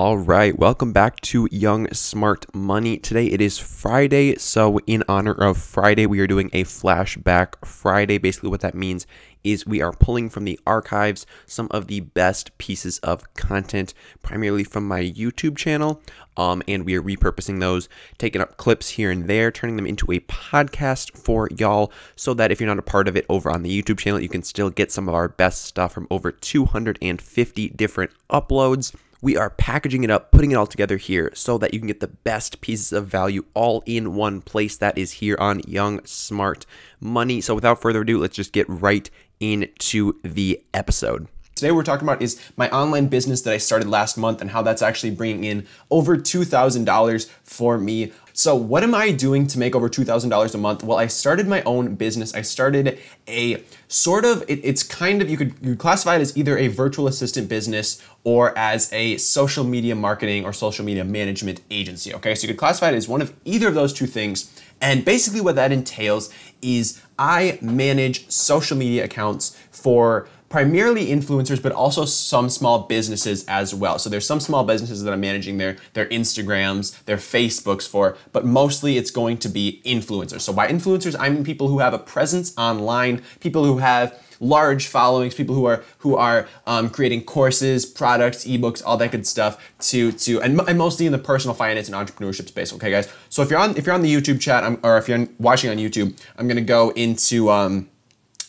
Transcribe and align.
All 0.00 0.16
right, 0.16 0.56
welcome 0.56 0.92
back 0.92 1.20
to 1.22 1.48
Young 1.50 1.92
Smart 1.92 2.46
Money. 2.54 2.98
Today 2.98 3.26
it 3.26 3.40
is 3.40 3.58
Friday, 3.58 4.36
so 4.36 4.78
in 4.86 5.02
honor 5.08 5.32
of 5.32 5.58
Friday, 5.58 6.06
we 6.06 6.20
are 6.20 6.28
doing 6.28 6.50
a 6.52 6.62
flashback 6.62 7.54
Friday. 7.66 8.18
Basically, 8.18 8.48
what 8.48 8.60
that 8.60 8.76
means 8.76 9.08
is 9.42 9.66
we 9.66 9.82
are 9.82 9.90
pulling 9.90 10.30
from 10.30 10.44
the 10.44 10.60
archives 10.64 11.26
some 11.46 11.66
of 11.72 11.88
the 11.88 11.98
best 11.98 12.56
pieces 12.58 13.00
of 13.00 13.34
content, 13.34 13.92
primarily 14.22 14.62
from 14.62 14.86
my 14.86 15.02
YouTube 15.02 15.56
channel, 15.56 16.00
um, 16.36 16.62
and 16.68 16.86
we 16.86 16.94
are 16.94 17.02
repurposing 17.02 17.58
those, 17.58 17.88
taking 18.18 18.40
up 18.40 18.56
clips 18.56 18.90
here 18.90 19.10
and 19.10 19.26
there, 19.26 19.50
turning 19.50 19.74
them 19.74 19.86
into 19.86 20.12
a 20.12 20.20
podcast 20.20 21.18
for 21.18 21.48
y'all, 21.58 21.92
so 22.14 22.34
that 22.34 22.52
if 22.52 22.60
you're 22.60 22.68
not 22.68 22.78
a 22.78 22.82
part 22.82 23.08
of 23.08 23.16
it 23.16 23.26
over 23.28 23.50
on 23.50 23.64
the 23.64 23.82
YouTube 23.82 23.98
channel, 23.98 24.20
you 24.20 24.28
can 24.28 24.44
still 24.44 24.70
get 24.70 24.92
some 24.92 25.08
of 25.08 25.14
our 25.16 25.28
best 25.28 25.64
stuff 25.64 25.92
from 25.92 26.06
over 26.08 26.30
250 26.30 27.68
different 27.70 28.12
uploads 28.30 28.94
we 29.20 29.36
are 29.36 29.50
packaging 29.50 30.04
it 30.04 30.10
up, 30.10 30.30
putting 30.30 30.52
it 30.52 30.54
all 30.54 30.66
together 30.66 30.96
here 30.96 31.32
so 31.34 31.58
that 31.58 31.74
you 31.74 31.80
can 31.80 31.88
get 31.88 32.00
the 32.00 32.08
best 32.08 32.60
pieces 32.60 32.92
of 32.92 33.06
value 33.06 33.44
all 33.54 33.82
in 33.86 34.14
one 34.14 34.40
place 34.40 34.76
that 34.76 34.96
is 34.96 35.12
here 35.12 35.36
on 35.40 35.60
Young 35.66 36.04
Smart 36.04 36.66
Money. 37.00 37.40
So 37.40 37.54
without 37.54 37.80
further 37.80 38.02
ado, 38.02 38.18
let's 38.18 38.36
just 38.36 38.52
get 38.52 38.68
right 38.68 39.10
into 39.40 40.18
the 40.22 40.62
episode. 40.72 41.26
Today, 41.54 41.72
we're 41.72 41.82
talking 41.82 42.06
about 42.06 42.22
is 42.22 42.40
my 42.56 42.70
online 42.70 43.08
business 43.08 43.42
that 43.42 43.52
I 43.52 43.58
started 43.58 43.88
last 43.88 44.16
month 44.16 44.40
and 44.40 44.48
how 44.48 44.62
that's 44.62 44.80
actually 44.80 45.10
bringing 45.10 45.42
in 45.42 45.66
over 45.90 46.16
$2,000 46.16 47.28
for 47.42 47.78
me. 47.78 48.12
So, 48.38 48.54
what 48.54 48.84
am 48.84 48.94
I 48.94 49.10
doing 49.10 49.48
to 49.48 49.58
make 49.58 49.74
over 49.74 49.88
$2,000 49.88 50.54
a 50.54 50.58
month? 50.58 50.84
Well, 50.84 50.96
I 50.96 51.08
started 51.08 51.48
my 51.48 51.60
own 51.62 51.96
business. 51.96 52.36
I 52.36 52.42
started 52.42 53.00
a 53.26 53.64
sort 53.88 54.24
of, 54.24 54.42
it, 54.42 54.60
it's 54.62 54.84
kind 54.84 55.20
of, 55.20 55.28
you 55.28 55.36
could, 55.36 55.54
you 55.60 55.70
could 55.70 55.80
classify 55.80 56.14
it 56.14 56.20
as 56.20 56.36
either 56.36 56.56
a 56.56 56.68
virtual 56.68 57.08
assistant 57.08 57.48
business 57.48 58.00
or 58.22 58.56
as 58.56 58.92
a 58.92 59.16
social 59.16 59.64
media 59.64 59.96
marketing 59.96 60.44
or 60.44 60.52
social 60.52 60.84
media 60.84 61.04
management 61.04 61.62
agency. 61.68 62.14
Okay, 62.14 62.36
so 62.36 62.46
you 62.46 62.52
could 62.54 62.60
classify 62.60 62.90
it 62.90 62.94
as 62.94 63.08
one 63.08 63.20
of 63.20 63.34
either 63.44 63.66
of 63.66 63.74
those 63.74 63.92
two 63.92 64.06
things. 64.06 64.54
And 64.80 65.04
basically, 65.04 65.40
what 65.40 65.56
that 65.56 65.72
entails 65.72 66.32
is 66.62 67.02
I 67.18 67.58
manage 67.60 68.30
social 68.30 68.76
media 68.76 69.04
accounts 69.04 69.58
for 69.72 70.28
primarily 70.48 71.06
influencers, 71.06 71.62
but 71.62 71.72
also 71.72 72.04
some 72.04 72.48
small 72.48 72.80
businesses 72.80 73.44
as 73.46 73.74
well. 73.74 73.98
So 73.98 74.08
there's 74.08 74.26
some 74.26 74.40
small 74.40 74.64
businesses 74.64 75.02
that 75.02 75.12
I'm 75.12 75.20
managing 75.20 75.58
their 75.58 75.76
their 75.92 76.06
Instagrams, 76.06 77.02
their 77.04 77.16
Facebooks 77.16 77.86
for, 77.86 78.16
but 78.32 78.44
mostly 78.44 78.96
it's 78.96 79.10
going 79.10 79.38
to 79.38 79.48
be 79.48 79.82
influencers. 79.84 80.40
So 80.40 80.52
by 80.52 80.68
influencers, 80.68 81.16
I 81.18 81.28
mean 81.28 81.44
people 81.44 81.68
who 81.68 81.78
have 81.80 81.94
a 81.94 81.98
presence 81.98 82.56
online, 82.56 83.22
people 83.40 83.64
who 83.64 83.78
have 83.78 84.18
large 84.40 84.86
followings, 84.86 85.34
people 85.34 85.54
who 85.54 85.64
are 85.64 85.82
who 85.98 86.16
are 86.16 86.48
um, 86.66 86.90
creating 86.90 87.24
courses, 87.24 87.84
products, 87.84 88.44
ebooks, 88.44 88.82
all 88.84 88.96
that 88.96 89.10
good 89.10 89.26
stuff 89.26 89.72
to 89.80 90.12
to 90.12 90.40
and, 90.40 90.60
and, 90.62 90.78
mostly 90.78 91.06
in 91.06 91.12
the 91.12 91.18
personal 91.18 91.54
finance 91.54 91.88
and 91.88 91.96
entrepreneurship 91.96 92.48
space. 92.48 92.72
Okay, 92.72 92.90
guys. 92.90 93.12
So 93.28 93.42
if 93.42 93.50
you're 93.50 93.58
on 93.58 93.76
if 93.76 93.86
you're 93.86 93.94
on 93.94 94.02
the 94.02 94.14
YouTube 94.14 94.40
chat 94.40 94.64
I'm, 94.64 94.78
or 94.82 94.98
if 94.98 95.08
you're 95.08 95.26
watching 95.38 95.70
on 95.70 95.76
YouTube, 95.76 96.18
I'm 96.36 96.48
gonna 96.48 96.60
go 96.60 96.90
into 96.90 97.50
um, 97.50 97.88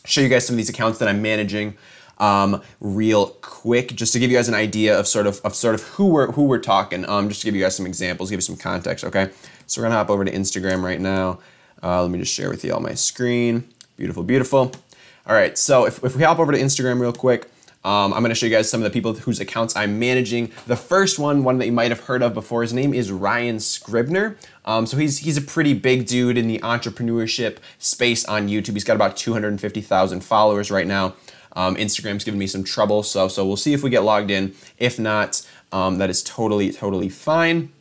show 0.09 0.21
you 0.21 0.29
guys 0.29 0.45
some 0.45 0.55
of 0.55 0.57
these 0.57 0.69
accounts 0.69 0.99
that 0.99 1.07
I'm 1.07 1.21
managing 1.21 1.77
um, 2.17 2.61
real 2.81 3.27
quick, 3.41 3.95
just 3.95 4.13
to 4.13 4.19
give 4.19 4.29
you 4.29 4.37
guys 4.37 4.49
an 4.49 4.55
idea 4.55 4.99
of 4.99 5.07
sort 5.07 5.27
of 5.27 5.39
of 5.43 5.55
sort 5.55 5.75
of 5.75 5.83
who 5.83 6.07
we're 6.07 6.31
who 6.31 6.43
we're 6.43 6.59
talking. 6.59 7.07
Um, 7.07 7.29
just 7.29 7.41
to 7.41 7.47
give 7.47 7.55
you 7.55 7.61
guys 7.61 7.75
some 7.75 7.85
examples, 7.85 8.29
give 8.29 8.37
you 8.37 8.41
some 8.41 8.57
context. 8.57 9.05
Okay, 9.05 9.29
so 9.67 9.81
we're 9.81 9.85
gonna 9.85 9.95
hop 9.95 10.09
over 10.09 10.25
to 10.25 10.31
Instagram 10.31 10.83
right 10.83 10.99
now. 10.99 11.39
Uh, 11.81 12.01
let 12.01 12.11
me 12.11 12.19
just 12.19 12.33
share 12.33 12.49
with 12.49 12.63
you 12.65 12.73
all 12.73 12.81
my 12.81 12.93
screen. 12.93 13.63
Beautiful, 13.95 14.23
beautiful. 14.23 14.71
All 15.25 15.35
right, 15.35 15.57
so 15.57 15.85
if, 15.85 16.03
if 16.03 16.15
we 16.15 16.23
hop 16.23 16.39
over 16.39 16.51
to 16.51 16.57
Instagram 16.57 16.99
real 16.99 17.13
quick, 17.13 17.49
um, 17.83 18.13
I'm 18.13 18.19
going 18.19 18.29
to 18.29 18.35
show 18.35 18.45
you 18.45 18.51
guys 18.51 18.69
some 18.69 18.81
of 18.81 18.83
the 18.83 18.89
people 18.89 19.13
whose 19.13 19.39
accounts 19.39 19.73
I'm 19.75 19.99
managing. 19.99 20.51
The 20.67 20.75
first 20.75 21.17
one, 21.17 21.43
one 21.45 21.59
that 21.59 21.65
you 21.65 21.71
might 21.71 21.91
have 21.91 22.01
heard 22.01 22.21
of 22.21 22.33
before, 22.33 22.61
his 22.61 22.73
name 22.73 22.93
is 22.93 23.09
Ryan 23.09 23.59
Scribner. 23.59 24.37
Um, 24.65 24.85
so 24.85 24.97
he's 24.97 25.19
he's 25.19 25.37
a 25.37 25.41
pretty 25.41 25.73
big 25.73 26.05
dude 26.05 26.37
in 26.37 26.47
the 26.47 26.59
entrepreneurship 26.59 27.57
space 27.77 28.25
on 28.25 28.49
YouTube. 28.49 28.73
He's 28.73 28.83
got 28.83 28.95
about 28.95 29.15
250,000 29.15 30.21
followers 30.21 30.69
right 30.69 30.87
now. 30.87 31.15
Um, 31.53 31.75
Instagram's 31.75 32.25
giving 32.25 32.39
me 32.39 32.47
some 32.47 32.65
trouble, 32.65 33.01
so 33.01 33.29
so 33.29 33.45
we'll 33.47 33.57
see 33.57 33.73
if 33.73 33.81
we 33.81 33.89
get 33.89 34.03
logged 34.03 34.29
in. 34.29 34.53
If 34.77 34.99
not, 34.99 35.47
um, 35.71 35.99
that 35.99 36.09
is 36.09 36.21
totally 36.21 36.73
totally 36.73 37.09
fine. 37.09 37.71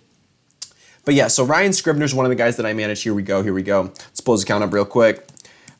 But 1.05 1.15
yeah, 1.15 1.29
so 1.29 1.45
Ryan 1.45 1.73
Scribner 1.73 2.05
is 2.05 2.15
one 2.15 2.25
of 2.25 2.31
the 2.31 2.37
guys 2.37 2.57
that 2.59 2.67
I 2.67 2.73
manage. 2.73 3.03
Here 3.03 3.15
we 3.15 3.23
go. 3.23 3.43
Here 3.43 3.55
we 3.55 3.63
go. 3.63 3.83
Let's 3.83 4.21
pull 4.21 4.35
his 4.35 4.45
account 4.45 4.63
up 4.63 4.73
real 4.73 4.85
quick. 4.85 5.27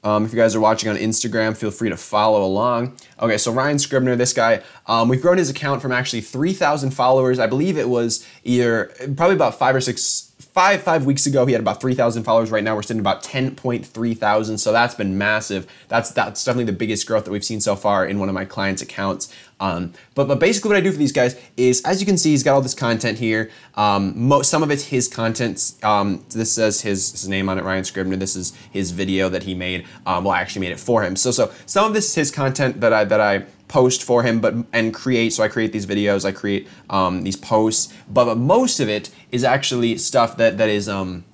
Um, 0.05 0.25
if 0.25 0.33
you 0.33 0.39
guys 0.39 0.55
are 0.55 0.61
watching 0.61 0.89
on 0.89 0.97
Instagram, 0.97 1.57
feel 1.57 1.71
free 1.71 1.89
to 1.89 1.97
follow 1.97 2.45
along. 2.45 2.97
Okay, 3.21 3.39
so 3.39 3.53
Ryan 3.53 3.79
Scribner, 3.79 4.15
this 4.17 4.33
guy, 4.33 4.63
um, 4.87 5.09
we've 5.09 5.21
grown 5.21 5.39
his 5.39 5.51
account 5.51 5.83
from 5.83 5.93
actually 5.93 6.21
3,000 6.21 6.91
followers. 6.93 7.39
I 7.39 7.47
believe 7.47 7.77
it 7.77 7.89
was 7.89 8.27
either 8.45 8.93
probably 9.17 9.35
about 9.35 9.59
five 9.59 9.75
or 9.75 9.81
six 9.81 10.28
five 10.59 10.83
five 10.83 11.07
weeks 11.07 11.25
ago 11.25 11.47
he 11.47 11.53
had 11.53 11.61
about 11.61 11.81
3000 11.81 12.25
followers. 12.25 12.51
Right 12.51 12.65
now 12.65 12.75
we're 12.75 12.83
sitting 12.83 12.99
about 12.99 13.23
10.3 13.23 14.19
thousand. 14.19 14.59
So 14.59 14.73
that's 14.73 14.93
been 14.93 15.17
massive. 15.17 15.69
That's 15.87 16.11
that's 16.11 16.43
definitely 16.43 16.65
the 16.65 16.77
biggest 16.77 17.07
growth 17.07 17.27
that 17.27 17.31
we've 17.31 17.45
seen 17.45 17.61
so 17.61 17.77
far 17.77 18.05
in 18.05 18.19
one 18.19 18.29
of 18.29 18.35
my 18.35 18.45
clients 18.45 18.83
accounts. 18.83 19.33
Um, 19.61 19.93
but 20.17 20.27
but 20.27 20.41
basically 20.41 20.71
what 20.71 20.77
i 20.77 20.81
do 20.81 20.91
for 20.91 20.99
these 20.99 21.13
guys 21.13 21.41
is 21.57 21.81
as 21.85 22.01
you 22.01 22.07
can 22.07 22.19
see 22.19 22.31
he's 22.31 22.43
got 22.43 22.55
all 22.55 22.61
this 22.61 22.75
content 22.75 23.19
here. 23.19 23.53
Um, 23.77 24.43
some 24.43 24.65
of 24.65 24.73
it's 24.73 24.87
his 24.87 25.07
content. 25.07 25.75
Um, 25.85 26.25
this 26.31 26.53
says 26.53 26.81
his, 26.81 27.13
his 27.13 27.29
name 27.29 27.49
on 27.49 27.57
it 27.59 27.63
ryan 27.63 27.85
scribner. 27.85 28.17
This 28.17 28.35
is 28.35 28.53
his 28.73 28.91
video 28.91 29.29
that 29.29 29.45
he 29.45 29.55
made. 29.55 29.87
Um, 30.07 30.25
well 30.25 30.35
i 30.35 30.41
actually 30.41 30.63
made 30.63 30.73
it 30.73 30.81
for 30.81 31.05
him. 31.05 31.15
So 31.15 31.31
so 31.31 31.53
some 31.67 31.85
of 31.85 31.95
this 31.95 32.09
is 32.09 32.15
his 32.17 32.31
content 32.33 32.81
that 32.81 32.93
i 32.93 33.05
that 33.05 33.21
i 33.21 33.45
post 33.69 34.03
for 34.03 34.23
him, 34.23 34.41
but 34.41 34.55
and 34.73 34.93
create. 34.93 35.33
So 35.33 35.43
I 35.43 35.49
create 35.49 35.73
these 35.73 35.87
videos, 35.87 36.25
I 36.25 36.33
create 36.33 36.67
um, 36.91 37.23
these 37.23 37.37
posts, 37.37 37.93
but, 38.09 38.25
but 38.25 38.37
most 38.37 38.81
of 38.81 38.89
it 38.89 39.11
is 39.31 39.45
actually 39.45 39.99
stuff 39.99 40.37
that 40.39 40.59
that 40.59 40.69
is 40.69 40.89
um, 40.89 41.25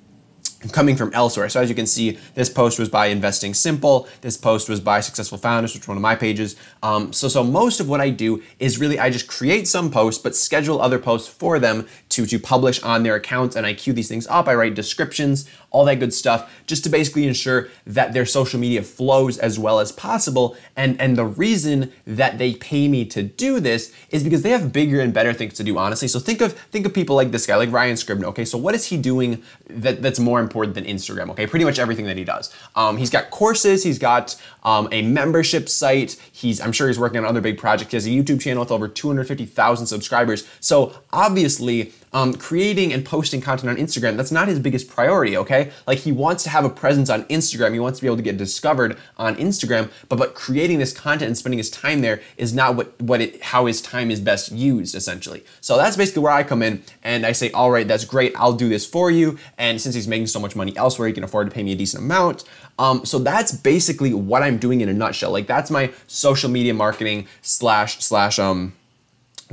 coming 0.73 0.97
from 0.97 1.13
elsewhere. 1.15 1.49
So 1.49 1.61
as 1.61 1.69
you 1.69 1.75
can 1.75 1.87
see, 1.87 2.19
this 2.35 2.49
post 2.49 2.79
was 2.79 2.89
by 2.89 3.07
Investing 3.07 3.55
Simple. 3.55 4.09
This 4.21 4.37
post 4.37 4.69
was 4.69 4.81
by 4.81 5.01
Successful 5.01 5.39
Founders, 5.39 5.75
which 5.75 5.83
is 5.83 5.89
one 5.89 5.97
of 5.97 6.03
my 6.03 6.15
pages. 6.17 6.57
Um, 6.83 7.13
so 7.13 7.29
so 7.29 7.43
most 7.43 7.81
of 7.81 7.89
what 7.89 8.01
I 8.01 8.11
do 8.11 8.43
is 8.59 8.79
really 8.79 8.99
I 8.99 9.11
just 9.11 9.27
create 9.27 9.69
some 9.69 9.91
posts, 9.91 10.23
but 10.23 10.35
schedule 10.35 10.81
other 10.81 10.99
posts 10.99 11.29
for 11.29 11.59
them 11.59 11.87
to 12.11 12.27
to 12.27 12.39
publish 12.39 12.83
on 12.83 13.03
their 13.03 13.15
accounts, 13.15 13.57
and 13.57 13.67
I 13.67 13.75
queue 13.75 13.93
these 13.93 14.09
things 14.09 14.27
up. 14.27 14.49
I 14.49 14.55
write 14.55 14.75
descriptions, 14.75 15.49
all 15.71 15.85
that 15.85 15.97
good 15.97 16.15
stuff, 16.15 16.51
just 16.67 16.85
to 16.85 16.91
basically 16.91 17.27
ensure 17.27 17.69
that 17.87 18.13
their 18.13 18.27
social 18.27 18.59
media 18.61 18.83
flows 18.83 19.39
as 19.39 19.59
well 19.59 19.81
as 19.81 19.93
possible. 19.93 20.57
And 20.77 21.01
and 21.01 21.17
the 21.17 21.27
reason 21.27 21.93
that 22.07 22.39
they 22.39 22.55
pay 22.55 22.89
me 22.89 23.05
to 23.07 23.23
do 23.23 23.61
this 23.61 23.93
is 24.11 24.23
because 24.23 24.43
they 24.43 24.51
have 24.51 24.73
bigger 24.73 25.01
and 25.01 25.13
better 25.13 25.33
things 25.33 25.55
to 25.55 25.65
do. 25.65 25.79
Honestly, 25.79 26.09
so 26.09 26.19
think 26.19 26.41
of 26.41 26.53
think 26.53 26.87
of 26.87 26.95
people 26.95 27.17
like 27.17 27.31
this 27.31 27.47
guy, 27.47 27.57
like 27.57 27.73
Ryan 27.73 27.97
Scribner. 27.97 28.29
Okay, 28.29 28.45
so 28.45 28.59
what 28.59 28.75
is 28.75 28.87
he 28.87 28.97
doing 28.97 29.43
that 29.69 30.03
that's 30.03 30.19
more 30.19 30.41
important 30.41 30.54
than 30.75 30.85
Instagram? 30.85 31.31
Okay, 31.31 31.47
pretty 31.47 31.65
much 31.65 31.79
everything 31.79 32.07
that 32.07 32.17
he 32.17 32.25
does. 32.25 32.55
Um, 32.77 32.97
he's 32.97 33.11
got 33.11 33.31
courses. 33.31 33.83
He's 33.83 33.99
got 33.99 34.41
um, 34.63 34.89
a 34.93 35.03
membership 35.03 35.69
site. 35.69 36.17
He's 36.33 36.61
I'm 36.61 36.73
sure 36.73 36.89
he's 36.89 36.99
working 36.99 37.19
on 37.19 37.25
other 37.25 37.41
big 37.41 37.59
projects. 37.59 37.91
He 37.93 37.97
has 37.97 38.07
a 38.07 38.11
YouTube 38.11 38.41
channel 38.41 38.63
with 38.63 38.71
over 38.71 38.89
250,000 38.89 39.87
subscribers. 39.87 40.47
So 40.61 40.95
obviously 41.13 41.93
um, 42.15 42.33
creating 42.33 42.93
and 42.93 43.05
posting 43.05 43.41
content 43.41 43.69
on 43.69 43.77
Instagram, 43.77 44.17
that's 44.17 44.33
not 44.33 44.49
his 44.49 44.61
biggest 44.61 44.89
priority, 44.89 45.37
okay? 45.37 45.73
Like 45.87 45.99
he 45.99 46.13
wants 46.13 46.45
to 46.45 46.51
have 46.51 46.65
a 46.65 46.71
presence 46.71 47.11
on 47.11 47.25
Instagram, 47.25 47.73
he 47.73 47.81
wants 47.81 47.99
to 47.99 48.03
be 48.03 48.07
able 48.07 48.17
to 48.17 48.23
get 48.23 48.39
discovered 48.39 48.97
on 49.19 49.37
Instagram, 49.37 49.91
but 50.09 50.17
but 50.17 50.35
creating 50.35 50.79
this 50.79 50.93
content 50.93 51.27
and 51.27 51.37
spending 51.37 51.59
his 51.59 51.71
time 51.71 52.01
there 52.01 52.23
is 52.37 52.55
not 52.55 52.77
what 52.77 52.99
what 53.03 53.21
it 53.21 53.43
how 53.43 53.67
his 53.67 53.83
time 53.83 54.11
is 54.11 54.21
best 54.21 54.53
used 54.53 54.95
essentially. 54.95 55.45
So 55.61 55.77
that's 55.77 55.97
basically 55.97 56.23
where 56.23 56.33
I 56.33 56.45
come 56.45 56.63
in 56.63 56.83
and 57.03 57.27
I 57.27 57.33
say, 57.33 57.51
all 57.51 57.71
right, 57.71 57.87
that's 57.87 58.05
great, 58.05 58.33
I'll 58.37 58.53
do 58.53 58.69
this 58.69 58.87
for 58.87 59.11
you. 59.11 59.37
And 59.59 59.81
since 59.81 59.95
he's 59.95 60.09
making 60.09 60.29
so 60.29 60.39
much 60.39 60.55
money 60.55 60.75
elsewhere, 60.77 61.09
he 61.09 61.15
can 61.15 61.25
afford 61.25 61.49
to 61.49 61.55
pay 61.55 61.65
me 61.65 61.73
a 61.73 61.77
decent 61.77 62.05
amount. 62.05 62.45
Um, 62.79 63.05
so 63.05 63.19
that's 63.19 63.51
basically 63.51 64.15
what 64.15 64.43
I'm 64.43 64.59
doing 64.59 64.81
in 64.81 64.89
a 64.89 64.95
nutshell. 64.95 65.33
Like 65.33 65.49
that's 65.49 65.71
my 65.71 65.93
social 66.07 66.49
media 66.49 66.75
marketing 66.75 67.27
slash 67.43 67.99
slash 68.05 68.39
um 68.39 68.75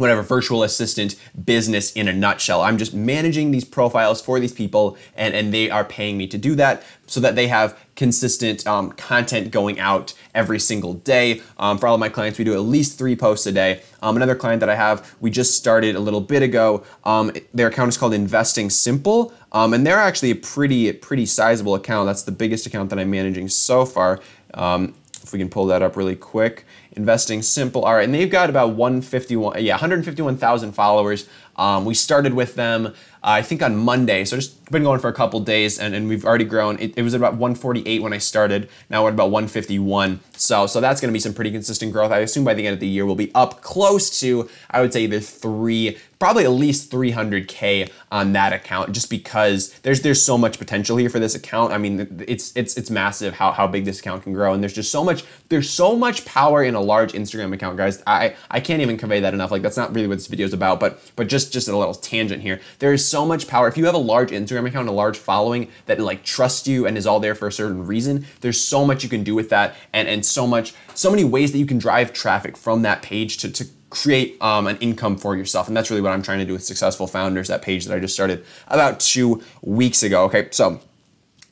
whatever 0.02 0.22
virtual 0.22 0.64
assistant 0.64 1.16
business 1.46 1.92
in 1.94 2.08
a 2.08 2.14
nutshell. 2.14 2.62
I'm 2.62 2.78
just 2.78 2.94
managing 2.94 3.52
these 3.52 3.64
profiles 3.64 4.22
for 4.22 4.40
these 4.40 4.52
people 4.52 4.98
and, 5.16 5.34
and 5.34 5.54
they 5.54 5.70
are 5.70 5.86
paying 5.86 6.18
me 6.18 6.28
to 6.28 6.38
do 6.38 6.56
that 6.56 6.84
so 7.06 7.20
that 7.20 7.36
they 7.36 7.48
have 7.48 7.78
consistent 7.96 8.66
um, 8.66 8.92
content 8.94 9.52
going 9.52 9.80
out 9.80 10.14
every 10.34 10.60
single 10.60 10.96
day. 10.96 11.42
Um, 11.58 11.78
for 11.78 11.88
all 11.88 11.96
of 11.96 12.00
my 12.00 12.10
clients, 12.10 12.40
we 12.40 12.46
do 12.46 12.54
at 12.54 12.62
least 12.62 12.98
three 12.98 13.16
posts 13.16 13.46
a 13.46 13.52
day. 13.52 13.82
Um, 14.02 14.16
another 14.16 14.36
client 14.36 14.60
that 14.62 14.70
I 14.70 14.76
have, 14.76 15.14
we 15.20 15.30
just 15.30 15.56
started 15.56 15.96
a 15.96 16.00
little 16.00 16.22
bit 16.22 16.42
ago. 16.42 16.84
Um, 17.04 17.32
their 17.54 17.68
account 17.68 17.90
is 17.90 17.98
called 17.98 18.14
Investing 18.14 18.70
Simple, 18.70 19.34
um, 19.52 19.74
and 19.74 19.86
they're 19.86 20.00
actually 20.00 20.32
a 20.32 20.36
pretty 20.36 20.92
pretty 20.94 21.26
sizable 21.26 21.76
account. 21.76 22.08
That's 22.08 22.24
the 22.24 22.32
biggest 22.32 22.66
account 22.66 22.90
that 22.90 22.98
I'm 22.98 23.12
managing 23.12 23.50
so 23.50 23.86
far. 23.86 24.22
Um, 24.54 24.96
if 25.22 25.34
we 25.34 25.40
can 25.40 25.50
pull 25.50 25.68
that 25.68 25.84
up 25.84 25.96
really 25.96 26.16
quick 26.16 26.66
investing 26.94 27.42
simple 27.42 27.84
all 27.86 27.94
right 27.94 28.04
and 28.04 28.14
they've 28.14 28.30
got 28.30 28.50
about 28.50 28.76
151 28.76 29.64
yeah 29.64 29.74
151000 29.74 30.74
followers 30.74 31.28
Um, 31.62 31.86
we 31.86 31.94
started 31.94 32.34
with 32.34 32.56
them, 32.56 32.88
uh, 32.88 32.92
I 33.22 33.42
think, 33.42 33.62
on 33.62 33.76
Monday. 33.76 34.26
So 34.26 34.36
just 34.36 34.66
been 34.72 34.84
going 34.84 35.00
for 35.00 35.10
a 35.10 35.14
couple 35.14 35.40
days, 35.42 35.80
and, 35.80 35.94
and 35.94 36.08
we've 36.08 36.26
already 36.26 36.46
grown. 36.46 36.80
It, 36.80 36.98
it 36.98 37.04
was 37.04 37.14
about 37.14 37.34
148 37.34 38.02
when 38.02 38.14
I 38.14 38.18
started. 38.18 38.70
Now 38.90 39.04
we're 39.04 39.10
at 39.10 39.14
about 39.14 39.32
151. 39.32 40.20
So 40.34 40.66
so 40.66 40.82
that's 40.82 41.02
going 41.02 41.12
to 41.12 41.14
be 41.14 41.20
some 41.20 41.34
pretty 41.34 41.52
consistent 41.52 41.92
growth. 41.92 42.12
I 42.12 42.20
assume 42.20 42.44
by 42.44 42.54
the 42.54 42.66
end 42.66 42.74
of 42.74 42.80
the 42.80 42.88
year 42.88 43.06
we'll 43.06 43.16
be 43.16 43.32
up 43.36 43.62
close 43.62 44.20
to, 44.22 44.50
I 44.70 44.82
would 44.82 44.94
say, 44.94 45.04
either 45.04 45.20
three 45.20 45.98
probably 46.22 46.44
at 46.44 46.52
least 46.52 46.92
300k 46.92 47.90
on 48.12 48.34
that 48.34 48.54
account 48.54 48.92
just 48.92 49.10
because 49.10 49.72
there's 49.80 50.02
there's 50.02 50.24
so 50.24 50.38
much 50.38 50.60
potential 50.60 50.96
here 50.96 51.10
for 51.10 51.18
this 51.18 51.34
account. 51.34 51.74
I 51.74 51.80
mean, 51.80 52.24
it's 52.28 52.56
it's 52.56 52.78
it's 52.78 52.92
massive 52.92 53.34
how 53.34 53.52
how 53.52 53.66
big 53.66 53.86
this 53.86 54.00
account 54.00 54.22
can 54.22 54.32
grow 54.32 54.54
and 54.54 54.62
there's 54.62 54.76
just 54.76 54.92
so 54.92 55.04
much 55.04 55.24
there's 55.50 55.68
so 55.68 55.96
much 55.96 56.24
power 56.24 56.64
in 56.64 56.76
a 56.76 56.80
large 56.80 57.14
Instagram 57.14 57.56
account, 57.56 57.76
guys. 57.76 58.04
I 58.06 58.36
I 58.52 58.60
can't 58.60 58.84
even 58.84 58.98
convey 58.98 59.20
that 59.22 59.34
enough. 59.34 59.50
Like 59.50 59.64
that's 59.64 59.78
not 59.78 59.96
really 59.96 60.08
what 60.08 60.20
this 60.20 60.28
video 60.28 60.46
is 60.46 60.54
about, 60.54 60.80
but 60.80 61.02
but 61.16 61.28
just 61.28 61.52
just 61.52 61.68
a 61.68 61.76
little 61.76 61.96
tangent 61.96 62.44
here. 62.44 62.62
There 62.78 62.94
is 62.94 63.04
so 63.04 63.26
much 63.26 63.48
power 63.48 63.68
if 63.68 63.76
you 63.76 63.86
have 63.86 63.96
a 63.96 64.06
large 64.14 64.30
Instagram 64.30 64.68
account, 64.68 64.90
a 64.90 64.92
large 64.92 65.18
following 65.18 65.70
that 65.88 66.00
like 66.00 66.24
trusts 66.24 66.68
you 66.68 66.86
and 66.86 67.00
is 67.00 67.08
all 67.08 67.20
there 67.20 67.34
for 67.34 67.48
a 67.48 67.52
certain 67.52 67.88
reason. 67.88 68.28
There's 68.42 68.64
so 68.64 68.86
much 68.86 69.02
you 69.02 69.10
can 69.10 69.24
do 69.24 69.34
with 69.34 69.50
that 69.50 69.76
and 69.92 70.08
and 70.08 70.24
so 70.24 70.46
much 70.46 70.76
so 70.94 71.10
many 71.10 71.24
ways 71.24 71.52
that 71.52 71.58
you 71.58 71.66
can 71.66 71.80
drive 71.80 72.14
traffic 72.14 72.56
from 72.58 72.84
that 72.84 73.02
page 73.02 73.38
to 73.38 73.50
to 73.50 73.66
create 73.92 74.42
um, 74.42 74.66
an 74.66 74.78
income 74.78 75.18
for 75.18 75.36
yourself. 75.36 75.68
And 75.68 75.78
that's 75.78 75.92
really 75.92 76.02
what 76.02 76.12
I'm 76.12 76.24
trying 76.24 76.40
to 76.40 76.46
do 76.46 76.54
with 76.54 76.64
Successful 76.64 77.06
Founders, 77.08 77.50
that 77.50 77.62
page 77.62 77.86
that 77.86 77.96
I 77.96 78.00
just 78.00 78.16
started 78.16 78.44
about 78.68 79.00
two 79.00 79.44
weeks 79.62 80.02
ago. 80.02 80.24
Okay, 80.24 80.48
so 80.52 80.80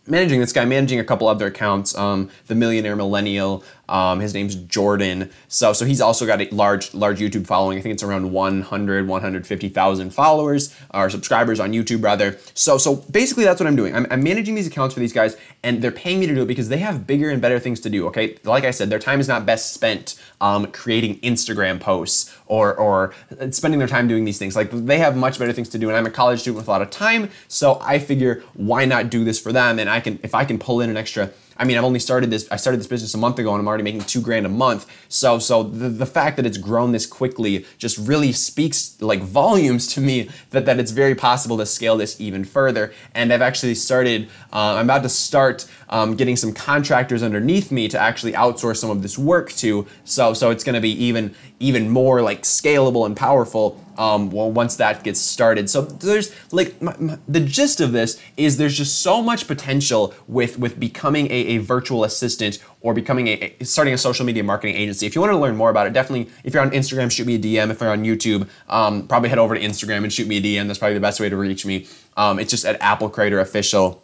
managing 0.07 0.39
this 0.39 0.51
guy, 0.51 0.65
managing 0.65 0.99
a 0.99 1.03
couple 1.03 1.27
other 1.27 1.47
accounts, 1.47 1.95
um, 1.95 2.29
the 2.47 2.55
Millionaire 2.55 2.95
Millennial, 2.95 3.63
um, 3.89 4.19
his 4.19 4.33
name's 4.33 4.55
Jordan. 4.55 5.29
So 5.47 5.73
so 5.73 5.85
he's 5.85 5.99
also 5.99 6.25
got 6.25 6.41
a 6.41 6.47
large 6.53 6.93
large 6.93 7.19
YouTube 7.19 7.45
following. 7.45 7.77
I 7.77 7.81
think 7.81 7.93
it's 7.93 8.03
around 8.03 8.31
100 8.31 9.07
150,000 9.07 10.09
followers 10.11 10.75
or 10.93 11.09
subscribers 11.09 11.59
on 11.59 11.73
YouTube 11.73 12.03
rather. 12.03 12.37
So 12.53 12.77
so 12.77 12.97
basically 13.11 13.43
that's 13.43 13.59
what 13.59 13.67
I'm 13.67 13.75
doing. 13.75 13.95
I'm, 13.95 14.05
I'm 14.11 14.23
managing 14.23 14.55
these 14.55 14.67
accounts 14.67 14.93
for 14.93 14.99
these 14.99 15.13
guys 15.13 15.35
and 15.63 15.81
they're 15.81 15.91
paying 15.91 16.19
me 16.19 16.27
to 16.27 16.35
do 16.35 16.43
it 16.43 16.47
because 16.47 16.69
they 16.69 16.77
have 16.77 17.07
bigger 17.07 17.29
and 17.29 17.41
better 17.41 17.59
things 17.59 17.79
to 17.81 17.89
do. 17.89 18.07
Okay, 18.07 18.37
like 18.43 18.63
I 18.63 18.71
said, 18.71 18.89
their 18.89 18.99
time 18.99 19.19
is 19.19 19.27
not 19.27 19.45
best 19.45 19.73
spent 19.73 20.21
um, 20.39 20.71
creating 20.71 21.19
Instagram 21.19 21.79
posts 21.79 22.35
or 22.45 22.75
or 22.75 23.13
spending 23.51 23.79
their 23.79 23.87
time 23.87 24.07
doing 24.07 24.23
these 24.23 24.37
things. 24.37 24.55
Like 24.55 24.69
they 24.71 24.99
have 24.99 25.17
much 25.17 25.39
better 25.39 25.53
things 25.53 25.69
to 25.69 25.79
do. 25.79 25.89
And 25.89 25.97
I'm 25.97 26.05
a 26.05 26.11
college 26.11 26.41
student 26.41 26.57
with 26.57 26.67
a 26.67 26.71
lot 26.71 26.81
of 26.81 26.89
time, 26.91 27.29
so 27.47 27.79
I 27.81 27.99
figure 27.99 28.43
why 28.53 28.85
not 28.85 29.09
do 29.09 29.23
this 29.23 29.39
for 29.39 29.51
them? 29.51 29.79
And 29.79 29.89
I 29.89 29.99
can 29.99 30.19
if 30.23 30.35
I 30.35 30.45
can 30.45 30.59
pull 30.59 30.81
in 30.81 30.89
an 30.89 30.97
extra 30.97 31.31
I 31.59 31.65
mean, 31.65 31.77
I've 31.77 31.83
only 31.83 31.99
started 31.99 32.31
this. 32.31 32.47
I 32.49 32.55
started 32.55 32.79
this 32.79 32.87
business 32.87 33.13
a 33.13 33.17
month 33.17 33.37
ago, 33.37 33.51
and 33.53 33.59
I'm 33.59 33.67
already 33.67 33.83
making 33.83 34.01
two 34.01 34.21
grand 34.21 34.45
a 34.45 34.49
month. 34.49 34.89
So, 35.09 35.39
so 35.39 35.63
the, 35.63 35.89
the 35.89 36.05
fact 36.05 36.37
that 36.37 36.45
it's 36.45 36.57
grown 36.57 36.93
this 36.93 37.05
quickly 37.05 37.65
just 37.77 37.97
really 37.97 38.31
speaks 38.31 38.99
like 39.01 39.21
volumes 39.21 39.93
to 39.93 40.01
me 40.01 40.29
that 40.51 40.65
that 40.65 40.79
it's 40.79 40.91
very 40.91 41.15
possible 41.15 41.57
to 41.57 41.65
scale 41.65 41.97
this 41.97 42.19
even 42.21 42.45
further. 42.45 42.93
And 43.13 43.33
I've 43.33 43.41
actually 43.41 43.75
started. 43.75 44.29
Uh, 44.53 44.75
I'm 44.75 44.85
about 44.85 45.03
to 45.03 45.09
start 45.09 45.69
um, 45.89 46.15
getting 46.15 46.37
some 46.37 46.53
contractors 46.53 47.21
underneath 47.21 47.71
me 47.71 47.89
to 47.89 47.99
actually 47.99 48.33
outsource 48.33 48.77
some 48.77 48.89
of 48.89 49.01
this 49.01 49.17
work 49.17 49.51
to. 49.53 49.85
So, 50.05 50.33
so 50.33 50.51
it's 50.51 50.63
going 50.63 50.75
to 50.75 50.81
be 50.81 50.91
even 51.03 51.35
even 51.59 51.89
more 51.89 52.21
like 52.21 52.43
scalable 52.43 53.05
and 53.05 53.17
powerful 53.17 53.83
um, 53.99 54.31
well, 54.31 54.49
once 54.49 54.77
that 54.77 55.03
gets 55.03 55.19
started. 55.19 55.69
So 55.69 55.81
there's 55.81 56.33
like 56.51 56.81
my, 56.81 56.95
my, 56.97 57.19
the 57.27 57.41
gist 57.41 57.81
of 57.81 57.91
this 57.91 58.19
is 58.37 58.55
there's 58.57 58.75
just 58.75 59.01
so 59.01 59.21
much 59.21 59.45
potential 59.45 60.15
with 60.27 60.57
with 60.57 60.79
becoming 60.79 61.27
a, 61.27 61.35
a 61.35 61.57
virtual 61.57 62.05
assistant 62.05 62.59
or 62.79 62.93
becoming 62.93 63.27
a, 63.27 63.55
a, 63.59 63.65
starting 63.65 63.93
a 63.93 63.97
social 63.97 64.25
media 64.25 64.41
marketing 64.41 64.75
agency. 64.75 65.05
If 65.05 65.15
you 65.15 65.21
want 65.21 65.33
to 65.33 65.37
learn 65.37 65.57
more 65.57 65.69
about 65.69 65.85
it, 65.85 65.91
definitely 65.91 66.31
if 66.45 66.53
you're 66.53 66.63
on 66.63 66.71
Instagram, 66.71 67.11
shoot 67.11 67.27
me 67.27 67.35
a 67.35 67.39
DM. 67.39 67.69
If 67.69 67.81
you're 67.81 67.91
on 67.91 68.05
YouTube, 68.05 68.47
um, 68.69 69.05
probably 69.05 69.27
head 69.27 69.37
over 69.37 69.53
to 69.53 69.61
Instagram 69.61 70.03
and 70.03 70.13
shoot 70.13 70.27
me 70.27 70.37
a 70.37 70.41
DM. 70.41 70.67
That's 70.67 70.79
probably 70.79 70.95
the 70.95 71.01
best 71.01 71.19
way 71.19 71.27
to 71.27 71.35
reach 71.35 71.65
me. 71.65 71.85
Um, 72.15 72.39
it's 72.39 72.51
just 72.51 72.65
at 72.65 72.81
Apple 72.81 73.09
Crider 73.09 73.41
Official. 73.41 74.01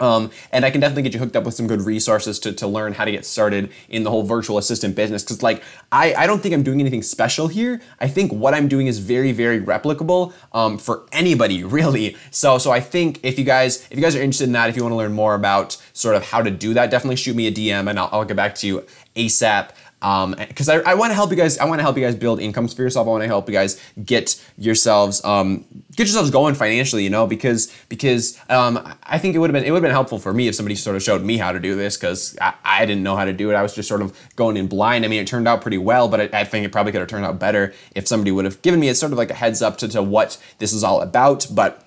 Um, 0.00 0.30
and 0.50 0.64
I 0.64 0.70
can 0.70 0.80
definitely 0.80 1.02
get 1.02 1.14
you 1.14 1.20
hooked 1.20 1.36
up 1.36 1.44
with 1.44 1.54
some 1.54 1.66
good 1.66 1.80
resources 1.82 2.38
to, 2.40 2.52
to 2.52 2.66
learn 2.66 2.94
how 2.94 3.04
to 3.04 3.12
get 3.12 3.24
started 3.24 3.70
in 3.88 4.02
the 4.02 4.10
whole 4.10 4.24
virtual 4.24 4.58
assistant 4.58 4.96
business. 4.96 5.22
Because, 5.22 5.42
like, 5.42 5.62
I, 5.92 6.14
I 6.14 6.26
don't 6.26 6.42
think 6.42 6.54
I'm 6.54 6.64
doing 6.64 6.80
anything 6.80 7.02
special 7.02 7.46
here. 7.46 7.80
I 8.00 8.08
think 8.08 8.32
what 8.32 8.54
I'm 8.54 8.66
doing 8.66 8.88
is 8.88 8.98
very, 8.98 9.30
very 9.32 9.60
replicable 9.60 10.32
um, 10.52 10.78
for 10.78 11.06
anybody, 11.12 11.62
really. 11.78 12.16
So, 12.30 12.58
so 12.58 12.72
I 12.72 12.80
think 12.80 13.20
if 13.22 13.38
you 13.38 13.44
guys 13.44 13.86
if 13.90 13.96
you 13.96 14.02
guys 14.02 14.16
are 14.16 14.22
interested 14.22 14.44
in 14.44 14.52
that, 14.52 14.68
if 14.68 14.76
you 14.76 14.82
want 14.82 14.92
to 14.92 14.96
learn 14.96 15.12
more 15.12 15.34
about 15.34 15.80
sort 15.92 16.16
of 16.16 16.24
how 16.24 16.42
to 16.42 16.50
do 16.50 16.74
that, 16.74 16.90
definitely 16.90 17.16
shoot 17.16 17.36
me 17.36 17.46
a 17.46 17.52
DM 17.52 17.88
and 17.88 17.98
I'll, 17.98 18.08
I'll 18.10 18.24
get 18.24 18.36
back 18.36 18.54
to 18.56 18.66
you 18.66 18.84
ASAP 19.14 19.70
because 20.04 20.68
um, 20.68 20.82
I, 20.84 20.90
I 20.90 20.94
want 20.94 21.12
to 21.12 21.14
help 21.14 21.30
you 21.30 21.36
guys. 21.36 21.56
I 21.56 21.64
want 21.64 21.78
to 21.78 21.82
help 21.82 21.96
you 21.96 22.04
guys 22.04 22.14
build 22.14 22.38
incomes 22.38 22.74
for 22.74 22.82
yourself. 22.82 23.06
I 23.06 23.10
want 23.10 23.22
to 23.22 23.26
help 23.26 23.48
you 23.48 23.54
guys 23.54 23.80
get 24.04 24.38
yourselves 24.58 25.24
um, 25.24 25.64
get 25.96 26.06
yourselves 26.06 26.30
going 26.30 26.54
financially. 26.54 27.04
You 27.04 27.08
know, 27.08 27.26
because 27.26 27.74
because 27.88 28.38
um, 28.50 28.86
I 29.04 29.18
think 29.18 29.34
it 29.34 29.38
would 29.38 29.48
have 29.48 29.54
been 29.54 29.64
it 29.64 29.70
would 29.70 29.78
have 29.78 29.82
been 29.82 29.92
helpful 29.92 30.18
for 30.18 30.34
me 30.34 30.46
if 30.46 30.54
somebody 30.56 30.74
sort 30.74 30.94
of 30.94 31.02
showed 31.02 31.22
me 31.22 31.38
how 31.38 31.52
to 31.52 31.58
do 31.58 31.74
this 31.74 31.96
because 31.96 32.36
I, 32.38 32.52
I, 32.62 32.84
didn't 32.84 33.02
know 33.02 33.16
how 33.16 33.24
to 33.24 33.32
do 33.32 33.50
it. 33.50 33.54
I 33.54 33.62
was 33.62 33.74
just 33.74 33.88
sort 33.88 34.02
of 34.02 34.14
going 34.36 34.58
in 34.58 34.66
blind. 34.66 35.06
I 35.06 35.08
mean, 35.08 35.22
it 35.22 35.26
turned 35.26 35.48
out 35.48 35.62
pretty 35.62 35.78
well, 35.78 36.08
but 36.08 36.20
I, 36.34 36.40
I 36.40 36.44
think 36.44 36.66
it 36.66 36.72
probably 36.72 36.92
could 36.92 37.00
have 37.00 37.08
turned 37.08 37.24
out 37.24 37.38
better 37.38 37.72
if 37.94 38.06
somebody 38.06 38.30
would 38.30 38.44
have 38.44 38.60
given 38.60 38.80
me 38.80 38.90
a 38.90 38.94
sort 38.94 39.12
of 39.12 39.16
like 39.16 39.30
a 39.30 39.34
heads 39.34 39.62
up 39.62 39.78
to, 39.78 39.88
to 39.88 40.02
what 40.02 40.36
this 40.58 40.74
is 40.74 40.84
all 40.84 41.00
about. 41.00 41.46
But 41.50 41.80